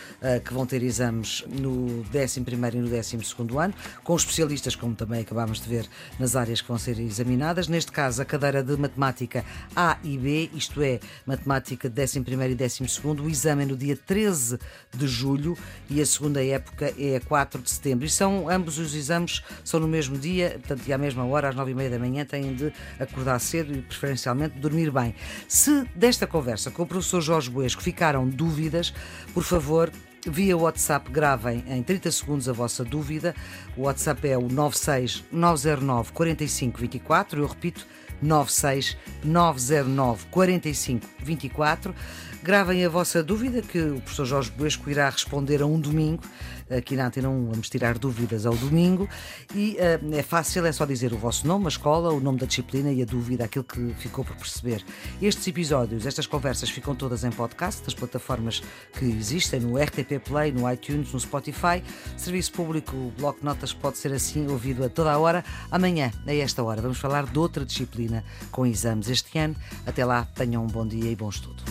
que 0.45 0.53
vão 0.53 0.65
ter 0.65 0.81
exames 0.83 1.43
no 1.47 2.03
11 2.13 2.39
e 2.39 2.77
no 2.77 2.89
12 2.89 3.57
ano, 3.57 3.73
com 4.03 4.15
especialistas, 4.15 4.75
como 4.75 4.95
também 4.95 5.21
acabámos 5.21 5.61
de 5.61 5.67
ver, 5.67 5.87
nas 6.19 6.35
áreas 6.35 6.61
que 6.61 6.67
vão 6.67 6.77
ser 6.77 6.99
examinadas. 6.99 7.67
Neste 7.67 7.91
caso, 7.91 8.21
a 8.21 8.25
cadeira 8.25 8.63
de 8.63 8.75
matemática 8.77 9.42
a 9.75 9.97
e 10.03 10.17
B, 10.17 10.49
isto 10.53 10.81
é, 10.81 10.99
matemática 11.25 11.89
de 11.89 12.01
11 12.01 12.19
e 12.19 12.55
12. 12.55 13.21
O 13.21 13.29
exame 13.29 13.63
é 13.63 13.65
no 13.65 13.77
dia 13.77 13.95
13 13.95 14.59
de 14.95 15.07
julho 15.07 15.57
e 15.89 16.01
a 16.01 16.05
segunda 16.05 16.43
época 16.43 16.93
é 16.97 17.17
a 17.17 17.21
4 17.21 17.61
de 17.61 17.69
setembro. 17.69 18.05
E 18.05 18.09
são 18.09 18.49
ambos 18.49 18.77
os 18.77 18.93
exames 18.95 19.43
são 19.63 19.79
no 19.79 19.87
mesmo 19.87 20.17
dia, 20.17 20.51
portanto, 20.59 20.87
e 20.87 20.93
à 20.93 20.97
mesma 20.97 21.25
hora, 21.25 21.49
às 21.49 21.55
9 21.55 21.71
e 21.71 21.75
meia 21.75 21.89
da 21.89 21.99
manhã, 21.99 22.25
têm 22.25 22.53
de 22.53 22.71
acordar 22.99 23.39
cedo 23.39 23.73
e, 23.73 23.81
preferencialmente, 23.81 24.59
dormir 24.59 24.91
bem. 24.91 25.15
Se 25.47 25.83
desta 25.95 26.27
conversa 26.27 26.71
com 26.71 26.83
o 26.83 26.87
professor 26.87 27.21
Jorge 27.21 27.49
Boesco 27.49 27.81
ficaram 27.81 28.27
dúvidas, 28.27 28.93
por 29.33 29.43
favor, 29.43 29.91
Via 30.25 30.55
WhatsApp 30.55 31.11
gravem 31.11 31.65
em 31.67 31.83
30 31.83 32.09
segundos 32.09 32.47
a 32.47 32.53
vossa 32.53 32.81
dúvida. 32.85 33.35
O 33.75 33.81
WhatsApp 33.81 34.25
é 34.25 34.37
o 34.37 34.47
96 34.47 35.21
909 35.29 36.13
4524. 36.13 37.41
Eu 37.41 37.45
repito, 37.45 37.85
96 38.23 38.97
909 39.23 40.25
45 40.31 41.07
24. 41.19 41.93
Gravem 42.41 42.83
a 42.83 42.89
vossa 42.89 43.23
dúvida, 43.23 43.61
que 43.61 43.79
o 43.79 44.01
professor 44.01 44.25
Jorge 44.25 44.51
Buesco 44.51 44.89
irá 44.89 45.09
responder 45.09 45.61
a 45.61 45.65
um 45.65 45.79
domingo. 45.79 46.23
Aqui 46.69 46.95
na 46.95 47.07
Antena 47.07 47.29
1 47.29 47.49
vamos 47.51 47.69
tirar 47.69 47.97
dúvidas 47.97 48.45
ao 48.45 48.55
domingo. 48.55 49.07
E 49.55 49.77
uh, 49.77 50.15
é 50.15 50.23
fácil, 50.23 50.65
é 50.65 50.71
só 50.71 50.85
dizer 50.85 51.13
o 51.13 51.17
vosso 51.17 51.47
nome, 51.47 51.65
a 51.65 51.69
escola, 51.69 52.11
o 52.13 52.19
nome 52.19 52.39
da 52.39 52.45
disciplina 52.45 52.91
e 52.91 53.01
a 53.01 53.05
dúvida, 53.05 53.45
aquilo 53.45 53.63
que 53.63 53.93
ficou 53.95 54.23
por 54.23 54.35
perceber. 54.35 54.83
Estes 55.21 55.47
episódios, 55.47 56.05
estas 56.05 56.27
conversas 56.27 56.69
ficam 56.69 56.95
todas 56.95 57.23
em 57.23 57.31
podcast, 57.31 57.83
das 57.83 57.93
plataformas 57.93 58.61
que 58.97 59.05
existem, 59.05 59.59
no 59.59 59.77
RTP 59.77 60.19
Play, 60.23 60.51
no 60.51 60.71
iTunes, 60.71 61.11
no 61.13 61.19
Spotify. 61.19 61.83
Serviço 62.17 62.51
Público, 62.51 62.95
o 62.95 63.13
Bloco 63.17 63.39
de 63.39 63.45
Notas 63.45 63.73
pode 63.73 63.97
ser 63.97 64.13
assim 64.13 64.47
ouvido 64.47 64.83
a 64.83 64.89
toda 64.89 65.11
a 65.11 65.17
hora. 65.17 65.43
Amanhã, 65.71 66.11
a 66.25 66.33
esta 66.33 66.63
hora, 66.63 66.81
vamos 66.81 66.97
falar 66.97 67.25
de 67.25 67.37
outra 67.39 67.65
disciplina 67.65 68.23
com 68.51 68.65
exames 68.65 69.09
este 69.09 69.37
ano. 69.37 69.55
Até 69.85 70.05
lá, 70.05 70.25
tenham 70.35 70.63
um 70.63 70.67
bom 70.67 70.87
dia 70.87 71.11
e 71.11 71.15
bom 71.15 71.29
estudo. 71.29 71.63